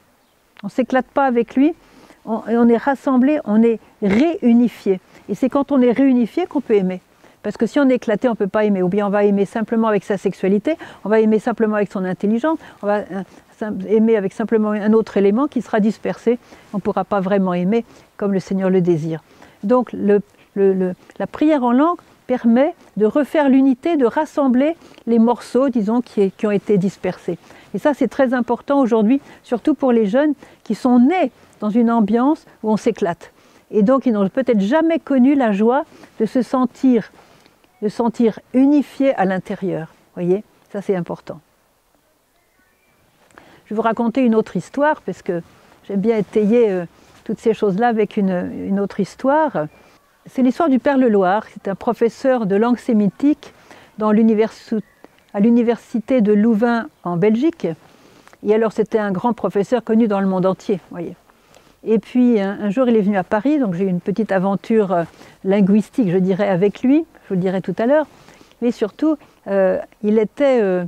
On 0.64 0.66
ne 0.66 0.72
s'éclate 0.72 1.06
pas 1.06 1.26
avec 1.26 1.54
lui, 1.54 1.74
on, 2.24 2.68
est 2.68 2.76
rassemblés, 2.76 3.38
on 3.44 3.62
est 3.62 3.78
réunifiés. 4.02 5.00
Et 5.28 5.34
c'est 5.34 5.48
quand 5.48 5.72
on 5.72 5.80
est 5.80 5.92
réunifié 5.92 6.46
qu'on 6.46 6.60
peut 6.60 6.74
aimer. 6.74 7.00
Parce 7.42 7.56
que 7.56 7.66
si 7.66 7.80
on 7.80 7.88
est 7.88 7.94
éclaté, 7.94 8.28
on 8.28 8.32
ne 8.32 8.36
peut 8.36 8.46
pas 8.46 8.64
aimer. 8.64 8.82
Ou 8.82 8.88
bien 8.88 9.06
on 9.06 9.10
va 9.10 9.24
aimer 9.24 9.46
simplement 9.46 9.88
avec 9.88 10.04
sa 10.04 10.18
sexualité, 10.18 10.76
on 11.04 11.08
va 11.08 11.20
aimer 11.20 11.38
simplement 11.38 11.76
avec 11.76 11.90
son 11.90 12.04
intelligence, 12.04 12.58
on 12.82 12.86
va 12.86 12.98
euh, 12.98 13.70
aimer 13.88 14.16
avec 14.16 14.32
simplement 14.32 14.70
un 14.70 14.92
autre 14.92 15.16
élément 15.16 15.46
qui 15.46 15.62
sera 15.62 15.80
dispersé. 15.80 16.38
On 16.72 16.78
ne 16.78 16.82
pourra 16.82 17.04
pas 17.04 17.20
vraiment 17.20 17.54
aimer 17.54 17.84
comme 18.16 18.32
le 18.32 18.40
Seigneur 18.40 18.68
le 18.68 18.80
désire. 18.80 19.22
Donc 19.62 19.92
la 19.94 21.26
prière 21.26 21.64
en 21.64 21.72
langue 21.72 21.98
permet 22.26 22.74
de 22.96 23.06
refaire 23.06 23.48
l'unité, 23.48 23.96
de 23.96 24.06
rassembler 24.06 24.76
les 25.06 25.18
morceaux, 25.18 25.68
disons, 25.68 26.00
qui 26.00 26.46
ont 26.46 26.50
été 26.50 26.78
dispersés. 26.78 27.38
Et 27.74 27.78
ça, 27.78 27.94
c'est 27.94 28.08
très 28.08 28.34
important 28.34 28.80
aujourd'hui, 28.80 29.20
surtout 29.42 29.74
pour 29.74 29.92
les 29.92 30.06
jeunes 30.06 30.34
qui 30.64 30.74
sont 30.74 30.98
nés 30.98 31.30
dans 31.60 31.70
une 31.70 31.90
ambiance 31.90 32.46
où 32.62 32.70
on 32.70 32.76
s'éclate. 32.76 33.32
Et 33.70 33.82
donc, 33.82 34.06
ils 34.06 34.12
n'ont 34.12 34.28
peut-être 34.28 34.60
jamais 34.60 34.98
connu 34.98 35.34
la 35.34 35.52
joie 35.52 35.84
de 36.18 36.26
se 36.26 36.42
sentir, 36.42 37.12
de 37.82 37.88
sentir 37.88 38.40
unifiés 38.52 39.14
à 39.14 39.24
l'intérieur. 39.24 39.94
voyez, 40.14 40.42
ça 40.72 40.82
c'est 40.82 40.96
important. 40.96 41.40
Je 43.64 43.74
vais 43.74 43.76
vous 43.76 43.82
raconter 43.82 44.22
une 44.22 44.34
autre 44.34 44.56
histoire, 44.56 45.00
parce 45.02 45.22
que 45.22 45.42
j'aime 45.84 46.00
bien 46.00 46.16
étayer 46.16 46.70
euh, 46.70 46.86
toutes 47.22 47.38
ces 47.38 47.54
choses-là 47.54 47.86
avec 47.86 48.16
une, 48.16 48.80
autre 48.80 48.98
histoire. 48.98 49.66
C'est 50.26 50.42
l'histoire 50.42 50.68
du 50.68 50.80
Père 50.80 50.98
Leloir, 50.98 51.44
c'est 51.52 51.68
un 51.68 51.76
professeur 51.76 52.46
de 52.46 52.56
langue 52.56 52.78
sémitique 52.78 53.54
à 54.00 54.12
l'université 55.40 56.20
de 56.20 56.32
Louvain 56.32 56.88
en 57.04 57.16
Belgique. 57.16 57.68
Et 58.44 58.54
alors 58.54 58.72
c'était 58.72 58.98
un 58.98 59.12
grand 59.12 59.34
professeur 59.34 59.84
connu 59.84 60.08
dans 60.08 60.20
le 60.20 60.26
monde 60.26 60.46
entier, 60.46 60.80
voyez. 60.90 61.14
Et 61.82 61.98
puis 61.98 62.38
un, 62.40 62.68
jour, 62.70 62.88
il 62.88 62.96
est 62.96 63.00
venu 63.00 63.16
à 63.16 63.24
Paris, 63.24 63.58
donc 63.58 63.74
j'ai 63.74 63.84
eu 63.84 63.88
une 63.88 64.00
petite 64.00 64.32
aventure 64.32 64.92
euh, 64.92 65.04
linguistique, 65.44 66.10
je 66.10 66.18
dirais, 66.18 66.48
avec 66.48 66.82
lui, 66.82 67.06
je 67.24 67.28
vous 67.28 67.34
le 67.36 67.40
dirai 67.40 67.62
tout 67.62 67.74
à 67.78 67.86
l'heure. 67.86 68.06
Mais 68.60 68.70
surtout, 68.70 69.16
euh, 69.46 69.78
il 70.02 70.18
était, 70.18 70.60
euh, 70.60 70.84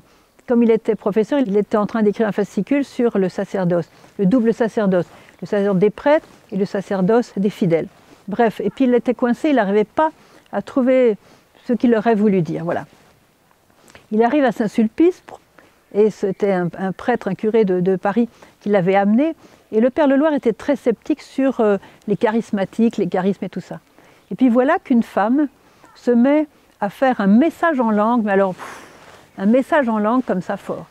comme 0.46 0.62
il 0.62 0.70
était 0.70 0.94
professeur, 0.94 1.38
il 1.38 1.56
était 1.56 1.78
en 1.78 1.86
train 1.86 2.02
d'écrire 2.02 2.28
un 2.28 2.32
fascicule 2.32 2.84
sur 2.84 3.18
le 3.18 3.30
sacerdoce, 3.30 3.88
le 4.18 4.26
double 4.26 4.52
sacerdoce, 4.52 5.06
le 5.40 5.46
sacerdoce 5.46 5.80
des 5.80 5.90
prêtres 5.90 6.26
et 6.50 6.56
le 6.56 6.66
sacerdoce 6.66 7.32
des 7.38 7.50
fidèles. 7.50 7.88
Bref, 8.28 8.60
et 8.62 8.68
puis 8.68 8.84
il 8.84 8.94
était 8.94 9.14
coincé, 9.14 9.48
il 9.48 9.56
n'arrivait 9.56 9.84
pas 9.84 10.10
à 10.52 10.60
trouver 10.60 11.16
ce 11.64 11.72
qu'il 11.72 11.94
aurait 11.94 12.14
voulu 12.14 12.42
dire. 12.42 12.64
Voilà. 12.64 12.84
Il 14.10 14.22
arrive 14.22 14.44
à 14.44 14.52
Saint-Sulpice, 14.52 15.22
et 15.94 16.10
c'était 16.10 16.52
un, 16.52 16.68
prêtre, 16.92 17.28
un 17.28 17.34
curé 17.34 17.64
de, 17.64 17.80
de 17.80 17.96
Paris 17.96 18.28
qui 18.60 18.68
l'avait 18.68 18.94
amené, 18.94 19.34
et 19.72 19.80
le 19.80 19.90
Père 19.90 20.06
Leloir 20.06 20.34
était 20.34 20.52
très 20.52 20.76
sceptique 20.76 21.22
sur 21.22 21.60
euh, 21.60 21.78
les 22.06 22.16
charismatiques, 22.16 22.98
les 22.98 23.08
charismes 23.08 23.44
et 23.46 23.48
tout 23.48 23.60
ça. 23.60 23.80
Et 24.30 24.34
puis 24.34 24.50
voilà 24.50 24.78
qu'une 24.78 25.02
femme 25.02 25.48
se 25.94 26.10
met 26.10 26.46
à 26.80 26.90
faire 26.90 27.20
un 27.20 27.26
message 27.26 27.80
en 27.80 27.90
langue, 27.90 28.22
mais 28.24 28.32
alors 28.32 28.54
un 29.38 29.46
message 29.46 29.88
en 29.88 29.98
langue 29.98 30.24
comme 30.24 30.42
ça 30.42 30.56
fort. 30.56 30.86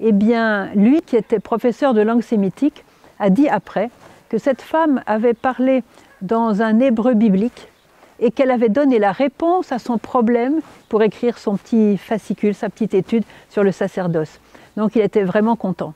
Eh 0.00 0.12
bien, 0.12 0.70
lui 0.74 1.00
qui 1.00 1.16
était 1.16 1.38
professeur 1.38 1.94
de 1.94 2.02
langue 2.02 2.22
sémitique 2.22 2.84
a 3.18 3.30
dit 3.30 3.48
après 3.48 3.90
que 4.28 4.36
cette 4.36 4.62
femme 4.62 5.02
avait 5.06 5.34
parlé 5.34 5.84
dans 6.22 6.62
un 6.62 6.80
hébreu 6.80 7.14
biblique 7.14 7.68
et 8.18 8.30
qu'elle 8.30 8.50
avait 8.50 8.68
donné 8.68 8.98
la 8.98 9.12
réponse 9.12 9.72
à 9.72 9.78
son 9.78 9.98
problème 9.98 10.60
pour 10.88 11.02
écrire 11.02 11.38
son 11.38 11.56
petit 11.56 11.96
fascicule, 11.98 12.54
sa 12.54 12.68
petite 12.68 12.94
étude 12.94 13.24
sur 13.48 13.62
le 13.62 13.72
sacerdoce. 13.72 14.40
Donc 14.76 14.96
il 14.96 15.02
était 15.02 15.22
vraiment 15.22 15.54
content. 15.54 15.94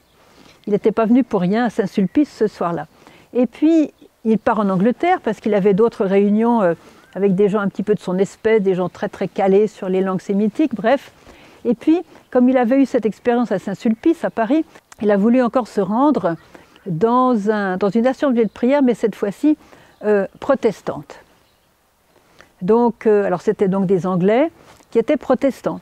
Il 0.66 0.72
n'était 0.72 0.92
pas 0.92 1.06
venu 1.06 1.24
pour 1.24 1.40
rien 1.40 1.64
à 1.64 1.70
Saint-Sulpice 1.70 2.30
ce 2.30 2.46
soir-là. 2.46 2.86
Et 3.32 3.46
puis, 3.46 3.92
il 4.24 4.38
part 4.38 4.60
en 4.60 4.68
Angleterre 4.68 5.20
parce 5.20 5.40
qu'il 5.40 5.54
avait 5.54 5.74
d'autres 5.74 6.04
réunions 6.04 6.62
euh, 6.62 6.74
avec 7.14 7.34
des 7.34 7.48
gens 7.48 7.60
un 7.60 7.68
petit 7.68 7.82
peu 7.82 7.94
de 7.94 8.00
son 8.00 8.18
espèce, 8.18 8.62
des 8.62 8.74
gens 8.74 8.88
très 8.88 9.08
très 9.08 9.28
calés 9.28 9.66
sur 9.66 9.88
les 9.88 10.00
langues 10.00 10.20
sémitiques, 10.20 10.74
bref. 10.74 11.12
Et 11.64 11.74
puis, 11.74 12.00
comme 12.30 12.48
il 12.48 12.56
avait 12.56 12.82
eu 12.82 12.86
cette 12.86 13.06
expérience 13.06 13.52
à 13.52 13.58
Saint-Sulpice, 13.58 14.24
à 14.24 14.30
Paris, 14.30 14.64
il 15.02 15.10
a 15.10 15.16
voulu 15.16 15.42
encore 15.42 15.68
se 15.68 15.80
rendre 15.80 16.36
dans, 16.86 17.50
un, 17.50 17.76
dans 17.76 17.90
une 17.90 18.06
assemblée 18.06 18.44
de 18.44 18.50
prière, 18.50 18.82
mais 18.82 18.94
cette 18.94 19.14
fois-ci 19.14 19.56
euh, 20.04 20.26
protestante. 20.38 21.20
Donc, 22.62 23.06
euh, 23.06 23.24
alors 23.24 23.42
c'était 23.42 23.68
donc 23.68 23.86
des 23.86 24.06
Anglais 24.06 24.50
qui 24.90 24.98
étaient 24.98 25.16
protestants 25.16 25.80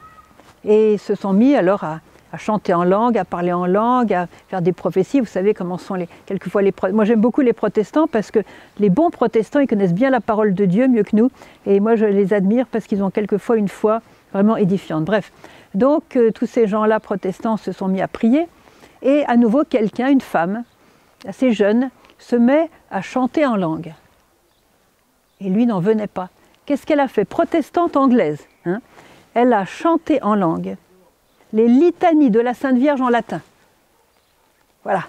et 0.65 0.99
se 0.99 1.15
sont 1.15 1.33
mis 1.33 1.55
alors 1.55 1.85
à, 1.85 2.01
à 2.33 2.39
chanter 2.39 2.75
en 2.75 2.85
langue, 2.85 3.17
à 3.19 3.25
parler 3.25 3.53
en 3.53 3.67
langue, 3.67 4.13
à 4.13 4.27
faire 4.49 4.63
des 4.63 4.73
prophéties. 4.73 5.21
Vous 5.21 5.27
savez 5.27 5.55
comment 5.55 5.79
sont 5.79 5.95
les, 5.95 6.09
quelquefois 6.27 6.63
les. 6.63 6.73
Moi, 6.93 7.05
j'aime 7.05 7.21
beaucoup 7.21 7.41
les 7.41 7.53
protestants 7.53 8.07
parce 8.07 8.31
que 8.31 8.41
les 8.79 8.91
bons 8.91 9.11
protestants, 9.11 9.61
ils 9.61 9.67
connaissent 9.67 9.95
bien 9.95 10.11
la 10.11 10.21
parole 10.21 10.55
de 10.55 10.65
Dieu 10.65 10.89
mieux 10.89 11.03
que 11.03 11.17
nous. 11.17 11.31
Et 11.67 11.81
moi, 11.81 11.97
je 11.97 12.05
les 12.05 12.33
admire 12.33 12.67
parce 12.67 12.87
qu'ils 12.87 13.03
ont 13.03 13.11
quelquefois 13.11 13.57
une 13.57 13.69
foi 13.69 14.03
vraiment 14.33 14.57
édifiante. 14.57 15.05
Bref, 15.05 15.33
donc 15.75 16.17
euh, 16.17 16.31
tous 16.31 16.47
ces 16.47 16.67
gens-là 16.67 17.01
protestants 17.01 17.57
se 17.57 17.73
sont 17.73 17.89
mis 17.89 18.03
à 18.03 18.09
prier. 18.09 18.47
Et 19.03 19.25
à 19.27 19.37
nouveau, 19.37 19.65
quelqu'un, 19.65 20.09
une 20.09 20.21
femme, 20.21 20.65
assez 21.27 21.53
jeune, 21.53 21.91
se 22.19 22.37
met 22.37 22.69
à 22.91 23.01
chanter 23.01 23.47
en 23.47 23.57
langue. 23.57 23.95
Et 25.41 25.49
lui 25.49 25.67
n'en 25.67 25.81
venait 25.81 26.09
pas. 26.09 26.31
Qu'est-ce 26.67 26.85
qu'elle 26.85 27.01
a 27.01 27.09
fait? 27.09 27.25
Protestante 27.25 27.97
anglaise. 27.97 28.45
Hein 28.67 28.81
elle 29.35 29.53
a 29.53 29.65
chanté 29.65 30.21
en 30.23 30.35
langue 30.35 30.77
les 31.53 31.69
litanies 31.69 32.31
de 32.31 32.41
la 32.41 32.55
Sainte 32.55 32.77
Vierge 32.77 33.01
en 33.01 33.09
latin. 33.09 33.41
Voilà. 34.85 35.01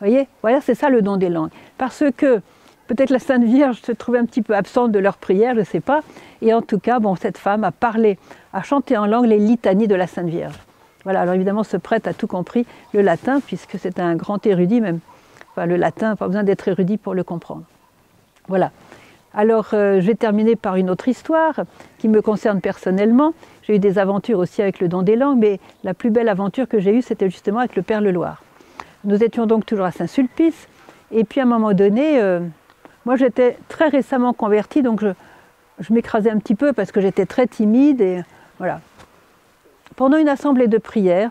Vous 0.00 0.06
voyez? 0.06 0.28
Voilà, 0.42 0.60
c'est 0.60 0.74
ça 0.74 0.90
le 0.90 1.02
don 1.02 1.16
des 1.16 1.28
langues. 1.28 1.50
Parce 1.78 2.04
que 2.16 2.40
peut-être 2.86 3.10
la 3.10 3.18
Sainte 3.18 3.44
Vierge 3.44 3.80
se 3.80 3.92
trouvait 3.92 4.18
un 4.18 4.26
petit 4.26 4.42
peu 4.42 4.54
absente 4.54 4.92
de 4.92 4.98
leur 4.98 5.16
prière, 5.16 5.54
je 5.54 5.60
ne 5.60 5.64
sais 5.64 5.80
pas. 5.80 6.02
Et 6.42 6.52
en 6.52 6.62
tout 6.62 6.78
cas, 6.78 6.98
bon, 6.98 7.16
cette 7.16 7.38
femme 7.38 7.64
a 7.64 7.72
parlé, 7.72 8.18
a 8.52 8.62
chanté 8.62 8.96
en 8.96 9.06
langue 9.06 9.26
les 9.26 9.38
litanies 9.38 9.88
de 9.88 9.94
la 9.94 10.06
Sainte 10.06 10.28
Vierge. 10.28 10.58
Voilà, 11.04 11.20
alors 11.20 11.34
évidemment, 11.34 11.62
ce 11.62 11.76
prêtre 11.76 12.08
a 12.08 12.14
tout 12.14 12.26
compris, 12.26 12.66
le 12.92 13.00
latin, 13.00 13.40
puisque 13.40 13.78
c'est 13.78 14.00
un 14.00 14.16
grand 14.16 14.44
érudit 14.44 14.80
même. 14.80 14.98
Enfin, 15.52 15.66
le 15.66 15.76
latin, 15.76 16.16
pas 16.16 16.26
besoin 16.26 16.42
d'être 16.42 16.66
érudit 16.68 16.96
pour 16.96 17.14
le 17.14 17.22
comprendre. 17.22 17.62
Voilà. 18.48 18.72
Alors, 19.32 19.68
euh, 19.72 20.00
je 20.00 20.06
vais 20.06 20.14
terminer 20.14 20.56
par 20.56 20.76
une 20.76 20.90
autre 20.90 21.08
histoire 21.08 21.60
qui 21.98 22.08
me 22.08 22.22
concerne 22.22 22.60
personnellement. 22.60 23.34
J'ai 23.66 23.76
eu 23.76 23.78
des 23.80 23.98
aventures 23.98 24.38
aussi 24.38 24.62
avec 24.62 24.78
le 24.78 24.86
don 24.86 25.02
des 25.02 25.16
langues, 25.16 25.38
mais 25.38 25.58
la 25.82 25.92
plus 25.92 26.10
belle 26.10 26.28
aventure 26.28 26.68
que 26.68 26.78
j'ai 26.78 26.94
eue, 26.94 27.02
c'était 27.02 27.28
justement 27.28 27.58
avec 27.58 27.74
le 27.74 27.82
Père 27.82 28.00
Leloir. 28.00 28.42
Nous 29.04 29.24
étions 29.24 29.46
donc 29.46 29.66
toujours 29.66 29.86
à 29.86 29.90
Saint-Sulpice, 29.90 30.68
et 31.10 31.24
puis 31.24 31.40
à 31.40 31.42
un 31.42 31.46
moment 31.46 31.72
donné, 31.72 32.20
euh, 32.20 32.40
moi 33.04 33.16
j'étais 33.16 33.58
très 33.68 33.88
récemment 33.88 34.32
convertie, 34.32 34.82
donc 34.82 35.00
je, 35.00 35.92
m'écrasais 35.92 36.30
un 36.30 36.38
petit 36.38 36.54
peu 36.54 36.72
parce 36.72 36.92
que 36.92 37.00
j'étais 37.00 37.26
très 37.26 37.48
timide, 37.48 38.00
et 38.00 38.22
voilà. 38.58 38.80
Pendant 39.96 40.16
une 40.16 40.28
assemblée 40.28 40.68
de 40.68 40.78
prière, 40.78 41.30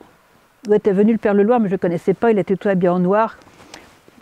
où 0.67 0.73
était 0.73 0.91
venu 0.91 1.13
le 1.13 1.17
Père 1.17 1.33
Leloir, 1.33 1.61
mais 1.61 1.69
je 1.69 1.75
ne 1.75 1.79
connaissais 1.79 2.13
pas, 2.13 2.31
il 2.31 2.39
était 2.39 2.57
tout 2.57 2.67
habillé 2.67 2.89
en 2.89 2.99
noir. 2.99 3.37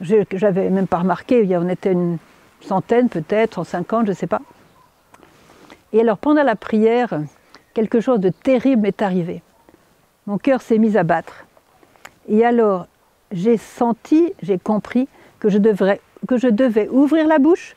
Je 0.01 0.17
n'avais 0.39 0.69
même 0.69 0.87
pas 0.87 0.97
remarqué, 0.97 1.47
on 1.57 1.69
était 1.69 1.93
une 1.93 2.17
centaine 2.61 3.09
peut-être, 3.09 3.57
en 3.57 3.63
cinquante, 3.63 4.05
je 4.05 4.11
ne 4.11 4.15
sais 4.15 4.27
pas. 4.27 4.41
Et 5.93 6.01
alors 6.01 6.17
pendant 6.17 6.43
la 6.43 6.55
prière, 6.55 7.19
quelque 7.73 7.99
chose 7.99 8.19
de 8.19 8.29
terrible 8.29 8.87
est 8.87 9.01
arrivé. 9.01 9.41
Mon 10.27 10.37
cœur 10.37 10.61
s'est 10.61 10.77
mis 10.77 10.97
à 10.97 11.03
battre. 11.03 11.45
Et 12.29 12.45
alors, 12.45 12.87
j'ai 13.31 13.57
senti, 13.57 14.33
j'ai 14.41 14.57
compris 14.57 15.07
que 15.39 15.49
je, 15.49 15.57
devrais, 15.57 15.99
que 16.27 16.37
je 16.37 16.47
devais 16.47 16.87
ouvrir 16.87 17.27
la 17.27 17.39
bouche 17.39 17.75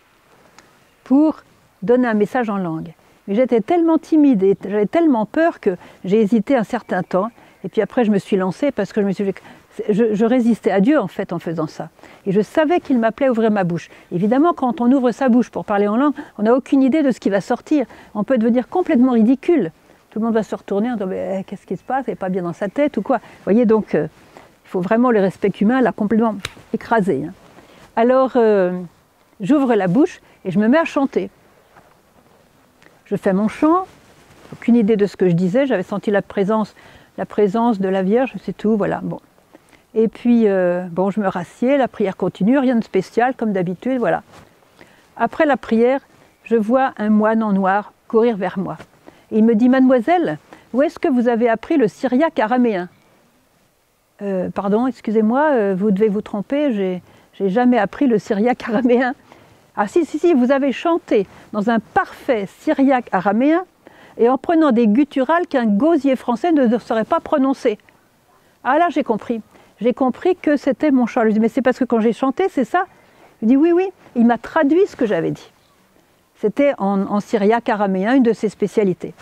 pour 1.03 1.43
donner 1.83 2.07
un 2.07 2.15
message 2.15 2.49
en 2.51 2.59
langue. 2.59 2.93
Mais 3.27 3.35
j'étais 3.35 3.61
tellement 3.61 3.99
timide 3.99 4.43
et 4.43 4.57
j'avais 4.63 4.87
tellement 4.87 5.27
peur 5.27 5.59
que 5.61 5.77
j'ai 6.05 6.21
hésité 6.21 6.57
un 6.57 6.65
certain 6.65 7.03
temps. 7.03 7.31
Et 7.65 7.69
puis 7.69 7.81
après, 7.81 8.05
je 8.05 8.13
me 8.13 8.19
suis 8.19 8.37
lancée 8.37 8.71
parce 8.71 8.93
que 8.93 9.01
je 9.11 9.25
je, 9.93 10.25
résistais 10.25 10.71
à 10.71 10.81
Dieu 10.81 10.99
en 10.99 11.09
fait 11.09 11.33
en 11.33 11.39
faisant 11.39 11.67
ça. 11.67 11.91
Et 12.25 12.33
je 12.33 12.41
savais 12.41 12.81
qu'il 12.81 12.99
m'appelait 12.99 13.27
à 13.27 13.31
ouvrir 13.31 13.51
ma 13.51 13.65
bouche. 13.65 13.89
Évidemment, 14.13 14.53
quand 14.53 14.81
on 14.81 14.91
ouvre 14.91 15.11
sa 15.11 15.29
bouche 15.29 15.51
pour 15.51 15.65
parler 15.65 15.89
en 15.89 15.97
langue, 15.97 16.15
on 16.39 16.45
n'a 16.45 16.55
aucune 16.55 16.83
idée 16.83 17.03
de 17.03 17.11
ce 17.11 17.21
qui 17.21 17.31
va 17.31 17.41
sortir. 17.41 17.87
On 18.15 18.25
peut 18.25 18.39
devenir 18.39 18.69
complètement 18.69 19.13
ridicule. 19.13 19.73
Tout 20.11 20.21
le 20.21 20.25
monde 20.25 20.35
va 20.35 20.43
se 20.43 20.55
retourner 20.55 20.91
en 20.91 20.95
disant 20.95 21.11
eh, 21.13 21.45
qu'est-ce 21.47 21.67
qui 21.67 21.77
se 21.77 21.85
passe, 21.85 22.07
n'est 22.07 22.15
pas 22.15 22.29
bien 22.29 22.43
dans 22.43 22.53
sa 22.53 22.69
tête 22.69 22.97
ou 22.97 23.03
quoi? 23.03 23.19
Vous 23.19 23.45
voyez 23.45 23.67
donc, 23.67 23.95
euh, 23.95 24.07
il 24.65 24.69
faut 24.69 24.81
vraiment 24.81 25.11
le 25.11 25.21
respect 25.21 25.53
humain 25.61 25.81
l'a 25.81 25.93
complètement 25.93 26.37
écrasé. 26.73 27.25
Hein. 27.27 27.33
Alors, 27.97 28.33
euh, 28.37 28.79
j'ouvre 29.41 29.75
la 29.75 29.89
bouche 29.89 30.21
et 30.45 30.51
je 30.51 30.59
me 30.59 30.69
mets 30.69 30.79
à 30.79 30.85
chanter. 30.85 31.31
Je 33.05 33.17
fais 33.17 33.33
mon 33.33 33.49
chant, 33.49 33.87
aucune 34.53 34.77
idée 34.77 34.97
de 34.97 35.07
ce 35.07 35.17
que 35.17 35.29
je 35.29 35.35
disais, 35.35 35.67
j'avais 35.67 35.83
senti 35.83 36.11
la 36.11 36.23
présence, 36.23 36.75
la 37.19 37.27
présence 37.27 37.79
de 37.79 37.89
la 37.89 38.03
Vierge, 38.03 38.35
c'est 38.43 38.57
tout, 38.57 38.77
voilà. 38.77 39.01
Bon. 39.03 39.21
Et 39.95 40.09
puis, 40.09 40.47
euh, 40.47 40.87
bon, 40.91 41.11
je 41.11 41.21
me 41.21 41.29
rassieds, 41.29 41.79
la 41.79 41.89
prière 41.89 42.17
continue, 42.17 42.59
rien 42.59 42.77
de 42.77 42.85
spécial, 42.85 43.35
comme 43.35 43.53
d'habitude, 43.53 43.99
voilà. 43.99 44.23
Après 45.17 45.47
la 45.47 45.57
prière, 45.57 46.01
je 46.45 46.57
vois 46.57 46.93
un 46.99 47.09
moine 47.09 47.43
en 47.43 47.53
noir 47.53 47.93
courir 48.09 48.37
vers 48.37 48.59
moi. 48.59 48.77
Il 49.31 49.45
me 49.45 49.55
dit, 49.55 49.69
Mademoiselle, 49.69 50.39
où 50.73 50.83
est-ce 50.83 50.99
que 50.99 51.09
vous 51.09 51.29
avez 51.29 51.49
appris 51.49 51.77
le 51.77 51.89
syriaque 51.89 52.39
araméen? 52.39 52.89
Euh, 54.23 54.49
Pardon, 54.51 54.87
excusez-moi, 54.87 55.51
euh, 55.53 55.75
vous 55.77 55.91
devez 55.91 56.09
vous 56.09 56.23
tromper, 56.23 56.73
j'ai, 56.73 57.49
jamais 57.49 57.79
appris 57.79 58.07
le 58.07 58.19
syriaque 58.19 58.69
araméen. 58.69 59.15
Ah 59.77 59.89
si, 59.89 60.07
si, 60.07 60.19
si, 60.19 60.33
vous 60.33 60.53
avez 60.53 60.73
chanté 60.73 61.27
dans 61.53 61.69
un 61.69 61.81
parfait 61.81 62.47
syriaque 62.61 63.09
araméen 63.13 63.65
et 64.17 64.29
en 64.29 64.39
prenant 64.39 64.73
des 64.73 64.87
gutturales 64.87 65.47
qu'un 65.47 65.67
gosier 65.67 66.17
français 66.17 66.53
ne 66.53 66.79
saurait 66.79 67.05
pas 67.05 67.21
prononcer. 67.21 67.79
Ah 68.65 68.79
là, 68.79 68.89
j'ai 68.91 69.05
compris. 69.05 69.43
J'ai 69.81 69.93
compris 69.93 70.35
que 70.37 70.57
c'était 70.57 70.91
mon 70.91 71.07
chant. 71.07 71.23
Je 71.25 71.31
dis, 71.31 71.41
mais 71.41 71.49
c'est 71.49 71.61
parce 71.61 71.79
que 71.79 71.85
quand 71.85 72.01
j'ai 72.01 72.15
chanté, 72.15 72.47
c'est 72.49 72.65
ça? 72.65 72.87
Il 73.43 73.49
dit, 73.49 73.57
oui, 73.57 73.73
oui. 73.73 73.91
Il 74.15 74.25
m'a 74.25 74.39
traduit 74.39 74.87
ce 74.87 74.97
que 74.97 75.05
j'avais 75.05 75.31
dit. 75.31 75.53
C'était 76.39 76.75
en, 76.79 77.21
syriaque 77.21 77.69
araméen, 77.69 78.15
une 78.15 78.23
de 78.23 78.33
ses 78.33 78.49
spécialités. 78.49 79.15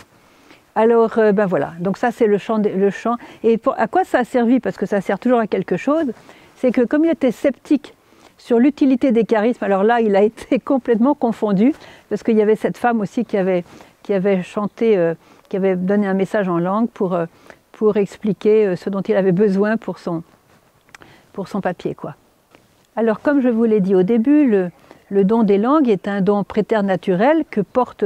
Alors, 0.75 1.19
euh, 1.19 1.31
ben 1.31 1.47
voilà. 1.47 1.75
Donc 1.79 1.97
ça, 1.97 2.11
c'est 2.11 2.27
le 2.27 2.39
chant, 2.39 2.59
le 2.59 2.91
chant. 2.91 3.17
Et 3.45 3.61
à 3.77 3.87
quoi 3.87 4.05
ça 4.05 4.19
a 4.19 4.25
servi? 4.25 4.59
Parce 4.59 4.77
que 4.77 4.87
ça 4.87 5.01
sert 5.01 5.21
toujours 5.21 5.39
à 5.39 5.47
quelque 5.47 5.77
chose. 5.77 6.07
C'est 6.57 6.73
que 6.73 6.81
comme 6.81 7.05
il 7.05 7.11
était 7.11 7.31
sceptique 7.31 7.95
sur 8.37 8.59
l'utilité 8.59 9.13
des 9.13 9.25
charismes, 9.25 9.63
alors 9.63 9.85
là, 9.85 10.01
il 10.01 10.17
a 10.17 10.23
été 10.25 10.59
complètement 10.59 11.15
confondu, 11.15 11.73
parce 12.09 12.25
qu'il 12.25 12.37
y 12.37 12.43
avait 12.43 12.57
cette 12.57 12.77
femme 12.77 13.01
aussi 13.01 13.25
qui 13.25 13.37
avait, 13.37 13.65
qui 14.03 14.13
avait 14.13 14.43
chanté, 14.43 14.99
euh, 14.99 15.15
qui 15.49 15.57
avait 15.57 15.77
donné 15.77 16.09
un 16.09 16.15
message 16.15 16.49
en 16.49 16.59
langue 16.59 16.89
pour, 16.89 17.15
euh, 17.15 17.27
pour 17.71 17.97
expliquer 17.97 18.75
ce 18.75 18.91
dont 18.91 19.03
il 19.03 19.15
avait 19.15 19.33
besoin 19.33 19.77
pour 19.77 20.01
son, 20.01 20.25
pour 21.33 21.47
son 21.47 21.61
papier. 21.61 21.95
Quoi. 21.95 22.17
Alors, 22.97 23.21
comme 23.21 23.41
je 23.41 23.49
vous 23.49 23.65
l'ai 23.65 23.81
dit 23.81 23.95
au 23.95 24.03
début, 24.03 24.49
le, 24.49 24.71
le 25.11 25.25
don 25.25 25.43
des 25.43 25.59
langues 25.59 25.89
est 25.89 26.09
un 26.09 26.21
don 26.21 26.45
préternaturel 26.45 27.45
que 27.51 27.61
porte 27.61 28.05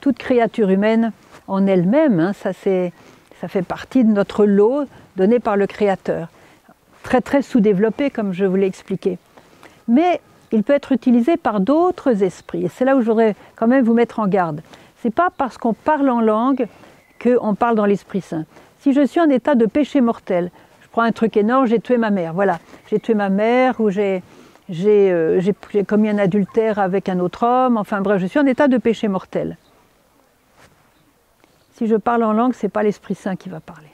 toute 0.00 0.18
créature 0.18 0.70
humaine 0.70 1.12
en 1.46 1.66
elle-même. 1.66 2.20
Hein. 2.20 2.32
Ça, 2.32 2.52
ça 2.52 3.48
fait 3.48 3.62
partie 3.62 4.04
de 4.04 4.12
notre 4.12 4.44
lot 4.44 4.84
donné 5.16 5.38
par 5.40 5.56
le 5.56 5.66
Créateur. 5.66 6.28
Très 7.02 7.20
très 7.20 7.42
sous-développé, 7.42 8.10
comme 8.10 8.32
je 8.32 8.44
vous 8.44 8.56
l'ai 8.56 8.66
expliqué. 8.66 9.18
Mais 9.88 10.20
il 10.52 10.62
peut 10.62 10.72
être 10.72 10.92
utilisé 10.92 11.36
par 11.36 11.60
d'autres 11.60 12.22
esprits. 12.22 12.64
Et 12.64 12.68
c'est 12.68 12.84
là 12.84 12.96
où 12.96 13.02
j'aurais 13.02 13.34
quand 13.56 13.66
même 13.66 13.84
vous 13.84 13.94
mettre 13.94 14.18
en 14.18 14.26
garde. 14.26 14.62
C'est 15.02 15.14
pas 15.14 15.30
parce 15.36 15.56
qu'on 15.56 15.72
parle 15.72 16.10
en 16.10 16.20
langue 16.20 16.66
qu'on 17.22 17.54
parle 17.54 17.76
dans 17.76 17.86
l'Esprit 17.86 18.20
Saint. 18.20 18.44
Si 18.80 18.92
je 18.92 19.06
suis 19.06 19.20
en 19.20 19.28
état 19.28 19.54
de 19.54 19.66
péché 19.66 20.00
mortel, 20.00 20.50
je 20.82 20.88
prends 20.88 21.02
un 21.02 21.12
truc 21.12 21.36
énorme, 21.36 21.66
j'ai 21.66 21.80
tué 21.80 21.96
ma 21.96 22.10
mère, 22.10 22.32
voilà, 22.32 22.58
j'ai 22.88 22.98
tué 22.98 23.14
ma 23.14 23.28
mère 23.28 23.80
ou 23.80 23.90
j'ai 23.90 24.22
euh, 24.70 25.40
j'ai 25.40 25.84
commis 25.84 26.08
un 26.08 26.18
adultère 26.18 26.78
avec 26.78 27.08
un 27.08 27.18
autre 27.18 27.44
homme, 27.44 27.76
enfin 27.76 28.00
bref, 28.00 28.20
je 28.20 28.26
suis 28.26 28.38
en 28.38 28.46
état 28.46 28.68
de 28.68 28.78
péché 28.78 29.08
mortel. 29.08 29.56
Si 31.74 31.86
je 31.86 31.96
parle 31.96 32.22
en 32.24 32.32
langue, 32.32 32.54
ce 32.54 32.66
n'est 32.66 32.70
pas 32.70 32.82
l'Esprit 32.82 33.14
Saint 33.14 33.36
qui 33.36 33.48
va 33.48 33.60
parler. 33.60 33.88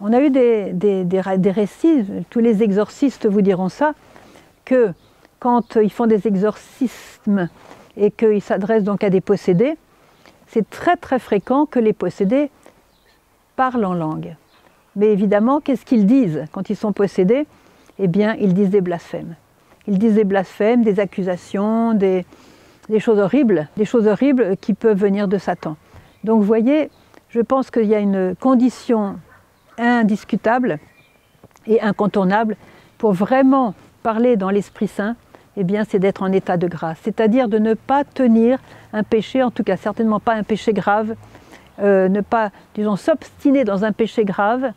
On 0.00 0.12
a 0.12 0.20
eu 0.20 0.30
des, 0.30 0.72
des, 0.72 1.50
récits, 1.50 2.04
tous 2.30 2.40
les 2.40 2.62
exorcistes 2.62 3.26
vous 3.26 3.42
diront 3.42 3.68
ça, 3.68 3.94
que 4.64 4.92
quand 5.38 5.76
ils 5.76 5.92
font 5.92 6.06
des 6.06 6.26
exorcismes 6.26 7.48
et 7.96 8.10
qu'ils 8.10 8.42
s'adressent 8.42 8.84
donc 8.84 9.04
à 9.04 9.10
des 9.10 9.20
possédés, 9.20 9.76
c'est 10.48 10.68
très 10.68 10.96
très 10.96 11.18
fréquent 11.18 11.66
que 11.66 11.78
les 11.78 11.92
possédés 11.92 12.50
parlent 13.54 13.84
en 13.84 13.94
langue. 13.94 14.36
Mais 14.96 15.12
évidemment, 15.12 15.60
qu'est-ce 15.60 15.84
qu'ils 15.84 16.06
disent 16.06 16.44
quand 16.52 16.68
ils 16.70 16.76
sont 16.76 16.92
possédés? 16.92 17.46
Eh 17.98 18.08
bien, 18.08 18.34
ils 18.38 18.54
disent 18.54 18.70
des 18.70 18.80
blasphèmes. 18.80 19.36
Ils 19.86 19.98
disent 19.98 20.14
des 20.14 20.24
blasphèmes, 20.24 20.82
des 20.82 21.00
accusations, 21.00 21.94
des, 21.94 22.24
choses 22.98 23.18
horribles, 23.18 23.68
des 23.76 23.84
choses 23.84 24.06
horribles 24.06 24.56
qui 24.56 24.74
peuvent 24.74 24.98
venir 24.98 25.28
de 25.28 25.38
Satan. 25.38 25.76
Donc, 26.24 26.40
vous 26.40 26.46
voyez, 26.46 26.90
je 27.28 27.40
pense 27.40 27.70
qu'il 27.70 27.86
y 27.86 27.94
a 27.94 28.00
une 28.00 28.34
condition 28.36 29.16
indiscutable 29.78 30.78
et 31.66 31.80
incontournable 31.80 32.56
pour 32.98 33.12
vraiment 33.12 33.74
parler 34.02 34.36
dans 34.36 34.50
l'Esprit 34.50 34.88
Saint, 34.88 35.16
eh 35.56 35.64
bien, 35.64 35.84
c'est 35.84 35.98
d'être 35.98 36.22
en 36.22 36.32
état 36.32 36.56
de 36.56 36.68
grâce, 36.68 36.98
c'est-à-dire 37.02 37.48
de 37.48 37.58
ne 37.58 37.74
pas 37.74 38.04
tenir 38.04 38.58
un 38.92 39.02
péché, 39.02 39.42
en 39.42 39.50
tout 39.50 39.64
cas 39.64 39.76
certainement 39.76 40.20
pas 40.20 40.34
un 40.34 40.42
péché 40.42 40.72
grave, 40.72 41.14
euh, 41.80 42.08
ne 42.08 42.20
pas, 42.20 42.50
disons, 42.74 42.96
s'obstiner 42.96 43.64
dans 43.64 43.84
un 43.84 43.92
péché 43.92 44.24
grave, 44.24 44.72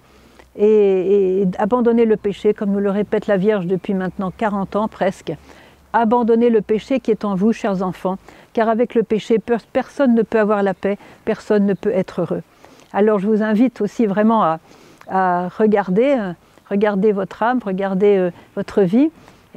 et, 0.60 1.48
abandonner 1.58 2.06
le 2.06 2.18
péché, 2.18 2.54
comme 2.54 2.72
nous 2.72 2.80
le 2.80 2.92
répète 2.92 3.28
la 3.28 3.38
Vierge 3.38 3.66
depuis 3.66 3.94
maintenant 3.94 4.32
40 4.36 4.76
ans 4.76 4.88
presque. 4.88 5.32
Abandonnez 5.94 6.50
le 6.50 6.62
péché 6.62 7.00
qui 7.00 7.12
est 7.12 7.26
en 7.26 7.34
vous, 7.34 7.54
chers 7.54 7.82
enfants, 7.82 8.18
car 8.54 8.70
avec 8.70 8.94
le 8.94 9.04
péché, 9.04 9.38
personne 9.74 10.14
ne 10.14 10.22
peut 10.22 10.40
avoir 10.40 10.62
la 10.62 10.74
paix, 10.74 10.98
personne 11.26 11.66
ne 11.66 11.74
peut 11.74 11.92
être 11.92 12.22
heureux. 12.22 12.44
Alors 12.94 13.20
je 13.20 13.28
vous 13.28 13.42
invite 13.42 13.82
aussi 13.82 14.06
vraiment 14.06 14.44
à, 15.08 15.48
regarder, 15.58 16.16
euh, 16.20 16.34
regarder 16.70 17.12
votre 17.12 17.42
âme, 17.42 17.60
regarder 17.66 18.18
euh, 18.18 18.32
votre 18.56 18.82
vie, 18.82 19.10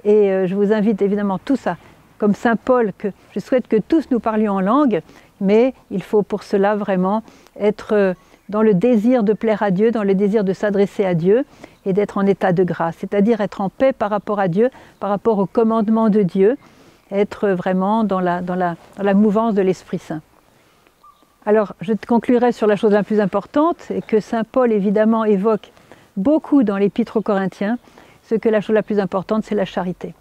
et 0.05 0.31
euh, 0.31 0.47
je 0.47 0.55
vous 0.55 0.73
invite 0.73 1.03
évidemment 1.03 1.39
tous 1.39 1.67
à, 1.67 1.77
comme 2.17 2.35
Saint 2.35 2.57
Paul, 2.57 2.93
que 2.97 3.09
je 3.35 3.41
souhaite 3.41 3.69
que 3.69 3.77
tous 3.77 4.11
nous 4.11 4.21
parlions 4.21 4.55
en 4.55 4.61
langue, 4.61 5.03
mais 5.43 5.75
il 5.91 6.03
faut 6.03 6.23
pour 6.23 6.43
cela 6.43 6.75
vraiment 6.75 7.23
être 7.59 8.15
dans 8.49 8.63
le 8.63 8.75
désir 8.75 9.23
de 9.23 9.33
plaire 9.33 9.63
à 9.63 9.71
Dieu, 9.71 9.91
dans 9.91 10.03
le 10.03 10.15
désir 10.15 10.45
de 10.45 10.53
s'adresser 10.53 11.05
à 11.05 11.15
Dieu 11.15 11.45
et 11.87 11.93
d'être 11.93 12.19
en 12.19 12.27
état 12.27 12.53
de 12.53 12.65
grâce, 12.65 12.97
c'est-à-dire 12.99 13.41
être 13.41 13.61
en 13.61 13.69
paix 13.69 13.93
par 13.93 14.11
rapport 14.11 14.41
à 14.41 14.49
Dieu, 14.49 14.71
par 15.01 15.11
rapport 15.11 15.39
au 15.39 15.47
commandement 15.47 16.09
de 16.11 16.23
Dieu, 16.23 16.57
être 17.11 17.49
vraiment 17.49 18.05
dans 18.05 18.21
la, 18.21 18.41
dans 18.41 18.55
la, 18.55 18.77
dans 18.97 19.05
la 19.05 19.15
mouvance 19.15 19.55
de 19.55 19.63
l'Esprit 19.63 19.99
Saint. 19.99 20.21
Alors, 21.45 21.75
je 21.81 21.93
conclurai 22.07 22.53
sur 22.53 22.67
la 22.67 22.77
chose 22.77 22.93
la 22.93 23.03
plus 23.03 23.21
importante, 23.21 23.91
et 23.91 24.01
que 24.01 24.21
Saint 24.21 24.45
Paul 24.45 24.71
évidemment 24.71 25.25
évoque 25.25 25.73
beaucoup 26.17 26.63
dans 26.63 26.77
l'Épître 26.77 27.17
aux 27.17 27.23
Corinthiens, 27.23 27.79
ce 28.23 28.37
que 28.37 28.49
la 28.49 28.61
chose 28.61 28.75
la 28.75 28.83
plus 28.83 29.01
importante, 29.01 29.45
c'est 29.45 29.55
la 29.55 29.65
charité. 29.65 30.15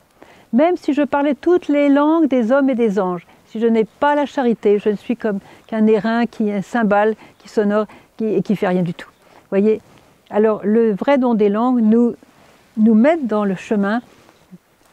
Même 0.54 0.78
si 0.78 0.94
je 0.94 1.04
parlais 1.04 1.36
toutes 1.36 1.68
les 1.68 1.90
langues 1.90 2.28
des 2.28 2.52
hommes 2.52 2.70
et 2.70 2.76
des 2.76 3.00
anges, 3.00 3.26
si 3.46 3.60
je 3.60 3.68
n'ai 3.68 3.86
pas 3.86 4.16
la 4.16 4.26
charité, 4.26 4.80
je 4.80 4.90
ne 4.90 4.96
suis 4.96 5.16
comme 5.16 5.40
qu'un 5.68 5.86
airain 5.88 6.26
qui 6.26 6.52
un 6.52 6.62
cymbale 6.62 7.16
qui 7.38 7.50
sonore 7.50 7.86
et 8.26 8.42
qui 8.42 8.56
fait 8.56 8.68
rien 8.68 8.84
du 8.84 8.94
tout. 8.94 9.10
Voyez 9.50 9.82
Alors 10.30 10.62
le 10.64 10.94
vrai 10.94 11.18
don 11.18 11.34
des 11.34 11.50
langues 11.50 11.82
nous, 11.82 12.16
nous 12.78 12.94
met 12.94 13.18
dans 13.18 13.46
le 13.46 13.56
chemin, 13.56 14.02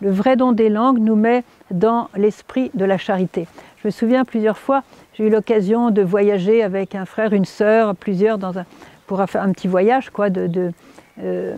le 0.00 0.10
vrai 0.10 0.36
don 0.36 0.52
des 0.52 0.68
langues 0.68 0.98
nous 0.98 1.16
met 1.16 1.44
dans 1.70 2.08
l'esprit 2.16 2.70
de 2.74 2.84
la 2.84 2.98
charité. 2.98 3.46
Je 3.82 3.88
me 3.88 3.90
souviens 3.90 4.24
plusieurs 4.24 4.58
fois, 4.58 4.82
j'ai 5.14 5.26
eu 5.26 5.30
l'occasion 5.30 5.90
de 5.90 6.02
voyager 6.02 6.62
avec 6.62 6.94
un 6.94 7.04
frère, 7.04 7.32
une 7.32 7.44
sœur, 7.44 7.94
plusieurs 7.94 8.38
dans 8.38 8.58
un, 8.58 8.64
pour 9.06 9.24
faire 9.28 9.42
un 9.42 9.52
petit 9.52 9.68
voyage 9.68 10.10
quoi, 10.10 10.30
de, 10.30 10.46
de, 10.46 10.72
euh, 11.22 11.54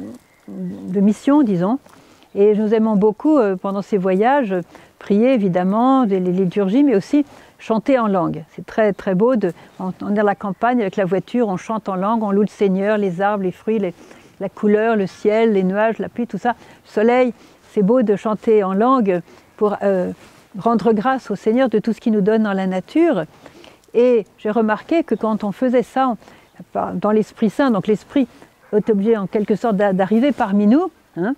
mission, 0.95 1.43
disons. 1.43 1.79
Et 2.35 2.55
nous 2.55 2.75
aimons 2.75 2.97
beaucoup, 2.97 3.39
euh, 3.39 3.57
pendant 3.57 3.83
ces 3.83 3.99
voyages, 3.99 4.55
prier 4.99 5.35
évidemment, 5.35 6.05
les 6.05 6.21
liturgies, 6.21 6.85
mais 6.85 6.95
aussi 6.95 7.25
chanter 7.61 7.99
en 7.99 8.09
langue. 8.09 8.45
C'est 8.57 8.67
très 8.67 8.93
très 8.93 9.15
beau. 9.15 9.37
De, 9.37 9.53
on, 9.79 9.91
est 9.91 10.15
dans 10.15 10.25
la 10.25 10.35
campagne 10.35 10.81
avec 10.81 10.97
la 10.97 11.05
voiture, 11.05 11.49
on 11.49 11.57
chante 11.57 11.89
en 11.89 11.95
langue, 11.95 12.23
on 12.23 12.33
loue 12.33 12.43
le 12.43 12.49
Seigneur, 12.49 12.99
les 12.99 13.21
arbres, 13.21 13.45
les 13.45 13.53
fruits, 13.53 13.81
la 14.41 14.49
couleur, 14.49 14.97
le 14.97 15.07
ciel, 15.07 15.53
les 15.53 15.63
nuages, 15.63 15.99
la 15.99 16.09
pluie, 16.09 16.27
tout 16.27 16.39
ça, 16.39 16.51
le 16.51 16.91
soleil. 16.91 17.33
C'est 17.73 17.83
beau 17.83 18.03
de 18.03 18.17
chanter 18.17 18.65
en 18.65 18.75
langue 18.75 19.21
pour 19.57 19.77
euh, 19.83 20.11
rendre 20.59 20.93
grâce 20.93 21.31
au 21.31 21.37
Seigneur 21.37 21.69
de 21.69 21.79
tout 21.79 21.93
ce 21.93 22.01
qu'il 22.01 22.13
nous 22.13 22.23
donne 22.23 22.43
dans 22.43 22.53
la 22.53 22.67
nature. 22.67 23.25
Et 23.95 24.25
j'ai 24.39 24.51
remarqué 24.51 25.05
que 25.05 25.15
quand 25.15 25.45
on 25.45 25.53
faisait 25.53 25.83
ça 25.83 26.17
dans 26.95 27.11
l'Esprit 27.11 27.51
Saint, 27.51 27.71
donc 27.71 27.87
l'Esprit 27.87 28.27
est 28.73 28.91
obligé 28.91 29.17
en 29.17 29.27
quelque 29.27 29.55
sorte 29.55 29.77
d'arriver 29.77 30.33
parmi 30.33 30.67
nous, 30.67 30.91
hein, 31.17 31.35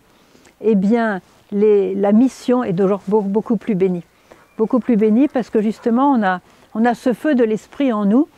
eh 0.60 0.74
bien 0.74 1.20
la 1.52 2.12
mission 2.12 2.64
est 2.64 2.72
toujours 2.72 3.02
beaucoup 3.08 3.56
plus 3.56 3.74
bénie 3.74 4.04
beaucoup 4.58 4.80
plus 4.80 4.96
béni 4.96 5.28
parce 5.28 5.50
que 5.50 5.60
justement 5.60 6.12
on 6.74 6.84
a, 6.84 6.94
ce 6.94 7.12
feu 7.12 7.34
de 7.34 7.44
l'esprit 7.44 7.92
en 7.92 8.04
nous 8.04 8.28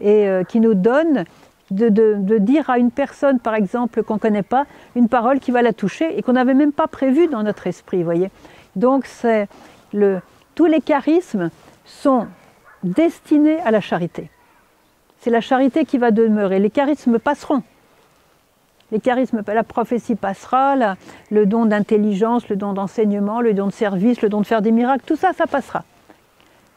et 0.00 0.28
euh, 0.28 0.44
qui 0.44 0.60
nous 0.60 0.74
donne 0.74 1.24
de, 1.70 2.38
dire 2.38 2.68
à 2.70 2.78
une 2.78 2.90
personne 2.90 3.38
par 3.38 3.54
exemple 3.54 4.02
qu'on 4.02 4.14
ne 4.14 4.18
connaît 4.18 4.42
pas 4.42 4.66
une 4.94 5.08
parole 5.08 5.40
qui 5.40 5.50
va 5.50 5.62
la 5.62 5.72
toucher 5.72 6.18
et 6.18 6.22
qu'on 6.22 6.34
n'avait 6.34 6.54
même 6.54 6.72
pas 6.72 6.86
prévu 6.86 7.28
dans 7.28 7.42
notre 7.42 7.66
esprit, 7.66 8.02
voyez. 8.02 8.30
Donc 8.76 9.06
tous 10.54 10.66
les 10.66 10.80
charismes 10.80 11.50
sont 11.84 12.26
destinés 12.82 13.60
à 13.60 13.70
la 13.70 13.80
charité. 13.80 14.30
C'est 15.20 15.30
la 15.30 15.40
charité 15.40 15.84
qui 15.84 15.98
va 15.98 16.10
demeurer. 16.10 16.58
Les 16.58 16.70
charismes 16.70 17.18
passeront. 17.18 17.62
Les 18.92 19.00
charismes, 19.00 19.42
la 19.46 19.64
prophétie 19.64 20.16
passera, 20.16 20.76
le 21.30 21.46
don 21.46 21.64
d'intelligence, 21.64 22.48
le 22.50 22.56
don 22.56 22.74
d'enseignement, 22.74 23.40
le 23.40 23.54
don 23.54 23.66
de 23.66 23.72
service, 23.72 24.20
le 24.20 24.28
don 24.28 24.42
de 24.42 24.46
faire 24.46 24.60
des 24.60 24.70
miracles, 24.70 25.04
tout 25.06 25.16
ça, 25.16 25.32
ça 25.32 25.46
passera. 25.46 25.82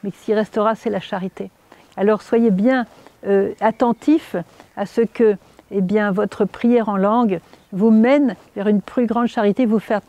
Mais 0.02 0.12
ce 0.12 0.26
qui 0.26 0.34
restera, 0.34 0.76
c'est 0.76 0.90
la 0.90 1.02
charité. 1.02 1.52
Alors 1.98 2.22
soyez 2.22 2.52
bien 2.52 2.86
euh, 3.28 3.52
attentifs 3.60 4.38
à 4.78 4.86
ce 4.86 5.02
que 5.02 5.36
eh 5.72 5.82
votre 6.12 6.46
prière 6.46 6.90
en 6.90 6.96
langue 6.96 7.40
vous 7.74 7.90
mène 7.90 8.36
vers 8.56 8.68
une 8.68 8.82
plus 8.82 9.08
grande 9.08 9.28
charité, 9.28 9.66
vous, 9.66 9.80
fasse, 9.80 10.04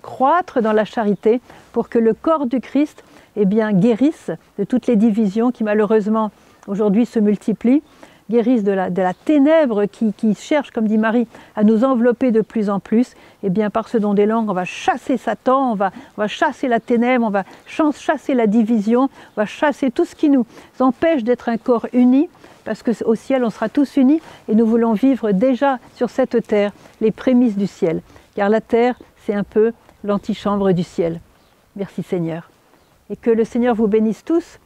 croître 0.00 0.62
dans 0.62 0.72
la 0.72 0.84
charité 0.84 1.40
pour 1.72 1.90
que 1.90 1.98
le 1.98 2.14
corps 2.14 2.46
du 2.46 2.60
Christ 2.60 3.04
eh 3.36 3.44
guérisse 3.44 4.30
de 4.58 4.64
toutes 4.64 4.86
les 4.86 4.96
divisions 4.96 5.50
qui 5.50 5.64
malheureusement 5.64 6.30
aujourd'hui 6.68 7.04
se 7.04 7.18
multiplient 7.18 7.82
guérisse 8.30 8.64
de 8.64 8.72
la, 8.72 8.90
de 8.90 9.02
la 9.02 9.14
ténèbre 9.14 9.84
qui, 9.86 10.12
qui, 10.12 10.34
cherche, 10.34 10.70
comme 10.70 10.88
dit 10.88 10.98
Marie, 10.98 11.26
à 11.56 11.64
nous 11.64 11.84
envelopper 11.84 12.30
de 12.30 12.40
plus 12.40 12.70
en 12.70 12.80
plus, 12.80 13.12
et 13.42 13.46
eh 13.48 13.50
bien 13.50 13.70
par 13.70 13.88
ce 13.88 13.98
don 13.98 14.14
des 14.14 14.26
langues, 14.26 14.48
on 14.48 14.54
va 14.54 14.64
chasser 14.64 15.16
Satan, 15.16 15.72
on 15.72 15.74
va, 15.74 15.90
on 16.16 16.22
va 16.22 16.28
chasser 16.28 16.68
la 16.68 16.80
ténèbre, 16.80 17.26
on 17.26 17.30
va 17.30 17.44
chasser 17.66 18.34
la 18.34 18.46
division, 18.46 19.02
on 19.02 19.40
va 19.40 19.46
chasser 19.46 19.90
tout 19.90 20.04
ce 20.04 20.14
qui 20.14 20.30
nous 20.30 20.46
empêche 20.80 21.22
d'être 21.24 21.48
un 21.48 21.58
corps 21.58 21.86
uni, 21.92 22.28
parce 22.64 22.82
qu'au 22.82 23.14
ciel, 23.14 23.44
on 23.44 23.50
sera 23.50 23.68
tous 23.68 23.96
unis 23.96 24.20
et 24.48 24.54
nous 24.54 24.66
voulons 24.66 24.94
vivre 24.94 25.32
déjà 25.32 25.78
sur 25.94 26.08
cette 26.08 26.46
terre 26.46 26.72
les 27.00 27.10
prémices 27.10 27.56
du 27.56 27.66
ciel. 27.66 28.00
Car 28.34 28.48
la 28.48 28.60
terre, 28.60 28.98
c'est 29.24 29.34
un 29.34 29.44
peu 29.44 29.72
l'antichambre 30.02 30.72
du 30.72 30.82
ciel. 30.82 31.20
Merci 31.76 32.02
Seigneur. 32.02 32.50
Et 33.10 33.16
que 33.16 33.30
le 33.30 33.44
Seigneur 33.44 33.74
vous 33.74 33.86
bénisse 33.86 34.24
tous, 34.24 34.58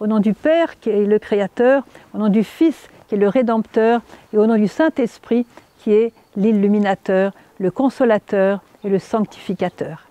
au 0.00 0.06
nom 0.06 0.18
du 0.18 0.34
Père 0.34 0.78
qui 0.78 0.90
est 0.90 1.06
le 1.06 1.18
Créateur, 1.18 1.84
au 2.12 2.18
nom 2.18 2.28
du 2.28 2.44
Fils 2.44 2.88
qui 3.08 3.14
est 3.14 3.18
le 3.18 3.28
Rédempteur, 3.28 4.00
et 4.32 4.38
au 4.38 4.46
nom 4.46 4.56
du 4.56 4.68
Saint-Esprit 4.68 5.46
qui 5.78 5.92
est 5.92 6.12
l'illuminateur, 6.36 7.32
le 7.58 7.70
consolateur 7.70 8.60
et 8.84 8.88
le 8.88 8.98
sanctificateur. 8.98 10.08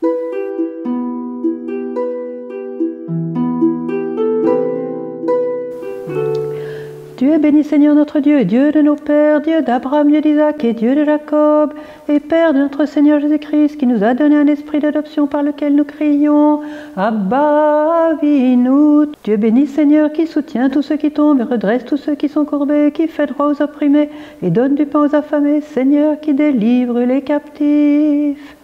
Tu 7.26 7.32
es 7.32 7.40
béni 7.40 7.64
Seigneur 7.64 7.96
notre 7.96 8.20
Dieu, 8.20 8.46
Dieu 8.46 8.72
de 8.72 8.82
nos 8.84 8.96
pères, 8.96 9.42
Dieu 9.42 9.64
d'Abraham, 9.64 10.12
Dieu 10.12 10.22
d'Isaac 10.22 10.64
et 10.64 10.74
Dieu 10.74 10.94
de 10.94 11.04
Jacob, 11.04 11.74
et 12.08 12.20
Père 12.20 12.54
de 12.54 12.60
notre 12.60 12.86
Seigneur 12.86 13.20
Jésus-Christ, 13.20 13.78
qui 13.78 13.88
nous 13.88 14.04
a 14.04 14.14
donné 14.14 14.38
un 14.38 14.46
esprit 14.46 14.78
d'adoption 14.78 15.26
par 15.26 15.42
lequel 15.42 15.74
nous 15.74 15.86
crions 15.86 16.62
Abba, 16.96 18.12
nous. 18.22 19.08
Dieu 19.24 19.38
béni 19.38 19.66
Seigneur, 19.66 20.14
qui 20.14 20.28
soutient 20.28 20.70
tous 20.70 20.84
ceux 20.84 20.98
qui 20.98 21.10
tombent 21.10 21.40
et 21.40 21.52
redresse 21.52 21.84
tous 21.84 21.98
ceux 21.98 22.14
qui 22.14 22.30
sont 22.30 22.46
courbés, 22.46 22.92
qui 22.94 23.08
fait 23.08 23.26
droit 23.26 23.48
aux 23.48 23.60
opprimés 23.60 24.12
et 24.44 24.52
donne 24.52 24.76
du 24.76 24.86
pain 24.86 25.00
aux 25.10 25.16
affamés, 25.16 25.62
Seigneur, 25.62 26.20
qui 26.20 26.36
délivre 26.36 27.02
les 27.02 27.24
captifs. 27.24 28.56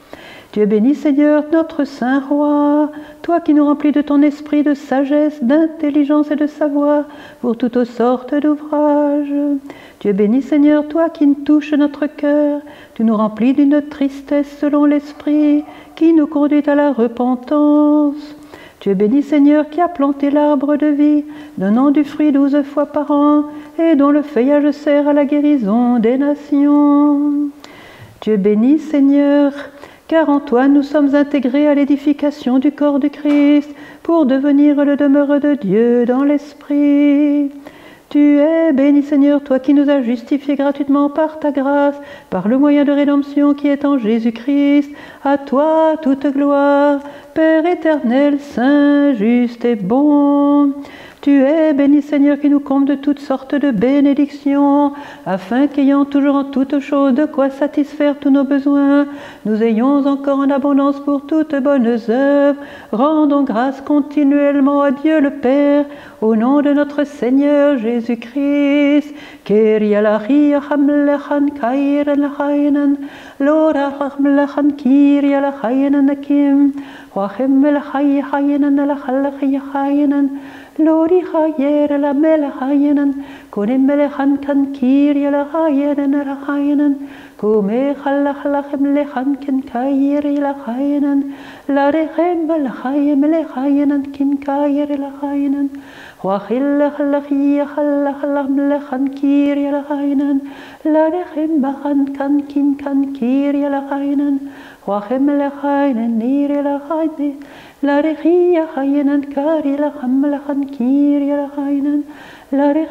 Dieu 0.54 0.66
béni 0.66 0.96
Seigneur, 0.96 1.46
notre 1.54 1.86
Saint 1.86 2.20
Roi, 2.20 2.92
toi 3.22 3.40
qui 3.40 3.54
nous 3.54 3.64
remplis 3.64 3.94
de 3.94 4.02
ton 4.02 4.22
esprit 4.22 4.64
de 4.64 4.74
sagesse, 4.74 5.42
d'intelligence 5.42 6.30
et 6.30 6.36
de 6.36 6.46
savoir 6.46 7.06
pour 7.40 7.56
toutes 7.56 7.86
sortes 7.86 8.36
d'ouvrages. 8.36 9.34
Dieu 10.02 10.12
béni 10.12 10.42
Seigneur, 10.42 10.90
toi 10.90 11.10
qui 11.10 11.34
touches 11.46 11.72
notre 11.72 12.06
cœur, 12.06 12.60
tu 12.96 13.06
nous 13.06 13.16
remplis 13.16 13.54
d'une 13.54 13.82
tristesse 13.82 14.58
selon 14.60 14.84
l'esprit 14.84 15.64
qui 15.96 16.12
nous 16.12 16.28
conduit 16.28 16.68
à 16.68 16.76
la 16.76 16.92
repentance. 16.92 18.36
Dieu 18.82 18.94
béni 18.94 19.24
Seigneur 19.24 19.70
qui 19.70 19.80
a 19.80 19.88
planté 19.88 20.32
l'arbre 20.32 20.76
de 20.76 20.88
vie, 20.88 21.24
donnant 21.58 21.92
du 21.92 22.04
fruit 22.04 22.34
douze 22.34 22.62
fois 22.64 22.88
par 22.88 23.10
an, 23.12 23.46
et 23.80 23.96
dont 23.96 24.12
le 24.12 24.22
feuillage 24.22 24.72
sert 24.72 25.08
à 25.08 25.14
la 25.14 25.24
guérison 25.24 26.00
des 26.00 26.18
nations. 26.18 27.52
Dieu 28.22 28.36
béni 28.36 28.80
Seigneur, 28.80 29.54
car 30.12 30.28
en 30.28 30.42
toi 30.42 30.68
nous 30.68 30.84
sommes 30.84 31.16
intégrés 31.16 31.70
à 31.70 31.74
l'édification 31.74 32.60
du 32.60 32.74
corps 32.74 33.00
du 33.00 33.10
Christ 33.10 33.74
pour 34.04 34.26
devenir 34.26 34.84
le 34.84 34.98
demeure 34.98 35.40
de 35.40 35.54
Dieu 35.54 36.06
dans 36.06 36.26
l'Esprit. 36.26 37.50
Tu 38.10 38.40
es 38.40 38.74
béni 38.74 39.04
Seigneur, 39.04 39.42
toi 39.42 39.60
qui 39.60 39.74
nous 39.74 39.90
as 39.90 40.02
justifiés 40.02 40.58
gratuitement 40.58 41.10
par 41.10 41.40
ta 41.40 41.52
grâce, 41.52 41.96
par 42.30 42.50
le 42.50 42.58
moyen 42.58 42.84
de 42.84 42.92
rédemption 42.92 43.54
qui 43.54 43.70
est 43.70 43.86
en 43.86 43.98
Jésus-Christ. 43.98 44.92
À 45.24 45.38
toi 45.38 45.96
toute 46.02 46.28
gloire, 46.28 47.00
Père 47.34 47.66
éternel, 47.66 48.38
saint, 48.42 49.14
juste 49.14 49.64
et 49.64 49.78
bon. 49.78 50.74
Tu 51.22 51.44
es 51.44 51.74
béni 51.74 52.02
Seigneur 52.02 52.40
qui 52.40 52.50
nous 52.50 52.60
comble 52.60 52.88
de 52.88 52.96
toutes 52.96 53.20
sortes 53.20 53.54
de 53.54 53.70
bénédictions, 53.70 54.94
afin 55.28 55.68
qu'ayant 55.68 56.04
toujours 56.04 56.34
en 56.34 56.46
toutes 56.46 56.80
choses 56.80 57.14
de 57.14 57.26
quoi 57.26 57.52
satisfaire 57.52 58.16
tous 58.20 58.32
nos 58.32 58.44
besoins, 58.44 59.06
nous 59.46 59.62
ayons 59.62 60.08
encore 60.08 60.40
en 60.40 60.50
abondance 60.50 61.00
pour 61.00 61.28
toutes 61.28 61.56
bonnes 61.58 62.00
œuvres. 62.10 62.60
Rendons 62.92 63.44
grâce 63.44 63.82
continuellement 63.82 64.82
à 64.82 64.90
Dieu 64.90 65.20
le 65.20 65.30
Père, 65.30 65.86
au 66.22 66.36
nom 66.36 66.64
de 66.64 66.74
notre 66.74 67.04
Seigneur 67.04 67.78
Jésus-Christ. 67.78 69.14
Gloriha 80.82 81.44
yerela 81.62 82.12
melahayenen, 82.14 83.12
kunim 83.52 83.86
melehan 83.86 84.38
kan 84.44 84.74
kir 84.74 85.16
yelahayenen 85.16 86.14
erahayenen, 86.22 86.94
kume 87.38 87.96
halachlachem 88.04 88.84
lehan 88.96 89.36
kin 89.44 89.62
kayer 89.62 90.24
yelahayenen, 90.38 91.20
ha'ye 91.68 92.36
melahayem 92.50 93.22
lehayenen 93.34 94.04
kin 94.12 94.32
kayer 94.38 94.90
yelahayenen, 94.96 95.68
Wahillachlachiyachalachlam 96.24 98.52
la 98.72 98.80
kir 99.20 99.56
yelahayenen, 99.66 100.38
larechem 100.84 101.52
bahan 101.62 102.00
kan 102.18 102.34
kin 102.48 102.68
kan 102.76 103.14
kir 103.14 103.54
yelahayenen, 103.54 104.36
wachem 104.88 105.26
lehainen 105.42 106.14
la 106.20 106.26
yelahayenen, 106.56 107.36
La 107.84 108.00
rechia 108.00 108.68
hayenan 108.76 109.22
kari 109.22 109.76
la 109.76 109.90
la. 109.90 110.40
La 112.52 112.74
la. 112.74 112.84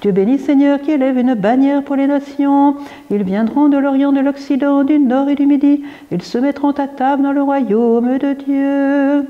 Tu 0.00 0.10
bénis 0.10 0.38
Seigneur 0.38 0.80
qui 0.80 0.90
élève 0.90 1.16
une 1.16 1.34
bannière 1.34 1.84
pour 1.84 1.94
les 1.94 2.08
nations. 2.08 2.74
Ils 3.10 3.22
viendront 3.22 3.68
de 3.68 3.78
l'Orient, 3.78 4.10
de 4.10 4.18
l'Occident, 4.18 4.82
du 4.82 4.98
Nord 4.98 5.28
et 5.28 5.36
du 5.36 5.46
Midi. 5.46 5.84
Ils 6.10 6.22
se 6.22 6.38
mettront 6.38 6.72
à 6.72 6.88
table 6.88 7.22
dans 7.22 7.32
le 7.32 7.42
royaume 7.42 8.18
de 8.18 8.32
Dieu. 8.32 9.28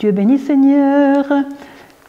Dieu 0.00 0.10
bénis 0.10 0.38
Seigneur. 0.38 1.24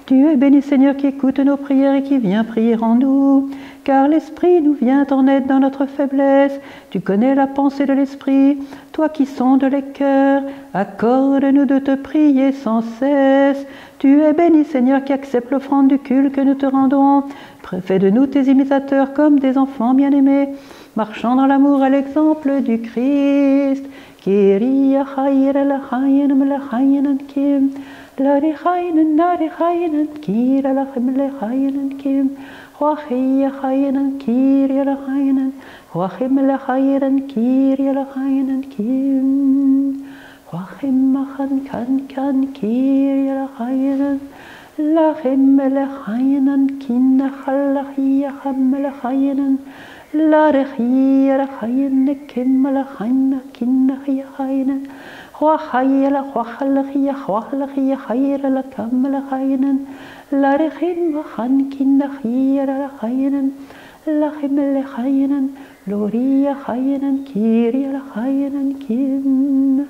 Tu 0.06 0.16
es 0.26 0.36
béni 0.38 0.64
Seigneur 0.64 0.98
qui 0.98 1.06
écoute 1.06 1.38
nos 1.40 1.56
prières 1.56 1.94
et 1.94 2.02
qui 2.02 2.18
vient 2.18 2.44
prier 2.44 2.76
en 2.82 2.96
nous, 2.96 3.52
car 3.89 4.07
l'Esprit 4.07 4.61
nous 4.61 4.75
vient 4.75 5.07
en 5.11 5.27
aide 5.27 5.47
dans 5.47 5.61
notre 5.61 5.87
faiblesse. 5.87 6.61
Tu 6.91 7.01
connais 7.01 7.35
la 7.35 7.47
pensée 7.47 7.87
de 7.87 7.95
l'Esprit, 7.95 8.59
toi 8.93 9.09
qui 9.09 9.25
sondes 9.25 9.65
les 9.65 9.81
cœurs, 9.81 10.43
accorde-nous 10.75 11.65
de 11.65 11.79
te 11.79 11.95
prier 11.95 12.53
sans 12.53 12.83
cesse. 12.83 13.67
Tu 13.99 14.21
es 14.21 14.35
béni 14.35 14.67
Seigneur 14.67 15.03
qui 15.05 15.15
accepte 15.15 15.51
l'offrande 15.51 15.89
du 15.89 15.99
culte 15.99 16.35
que 16.35 16.43
nous 16.43 16.53
te 16.53 16.67
rendons. 16.67 17.23
Fais 17.81 17.99
de 17.99 18.11
nous 18.11 18.27
tes 18.27 18.43
imitateurs 18.43 19.15
comme 19.15 19.39
des 19.39 19.57
enfants 19.57 19.95
bien-aimés, 19.95 20.51
marchant 20.95 21.35
dans 21.35 21.47
l'amour 21.47 21.83
à 21.83 21.89
l'exemple 21.89 22.61
du 22.61 22.83
Christ. 22.83 23.87
وخي 32.81 33.51
خيرا 33.51 34.13
كير 34.27 34.71
يلا 34.71 34.97
خيرا 35.07 35.51
وخمل 35.95 36.59
خيرا 36.59 37.21
كير 37.35 37.81
يلا 37.81 38.07
خيرا 38.15 38.61
كيم 38.77 39.29
وخم 40.53 41.25
خن 41.25 41.61
كان 41.73 42.01
كان 42.09 42.47
كير 42.61 43.17
يلا 43.17 43.47
خيرا 43.59 44.19
لا 44.79 45.13
خم 45.13 45.61
لا 45.61 45.87
خيرا 46.05 46.67
كين 46.87 47.31
خلا 47.31 47.85
خي 47.97 48.29
خم 48.29 48.75
لا 48.75 48.91
لا 50.15 50.51
رخي 50.51 51.33
رخين 51.37 52.17
كم 52.35 52.69
لا 52.69 52.85
خينا 52.99 53.39
خي 54.07 54.23
خينا 54.39 54.79
خوا 55.33 55.57
خيلا 55.57 56.23
خوا 56.23 56.43
خي 56.93 57.13
خوا 57.13 57.41
خير 57.97 58.49
لا 58.49 58.61
كم 58.61 59.07
لارخين 60.33 61.13
مخان 61.13 61.71
كين 61.71 62.03
خيرا 62.23 62.91
خينا 63.01 63.43
لخم 64.07 64.61
لخينا 64.61 65.43
لوريا 65.89 66.57
خينا 66.67 67.17
كيريا 67.35 68.03
خينا 68.15 68.73
كين 68.89 69.87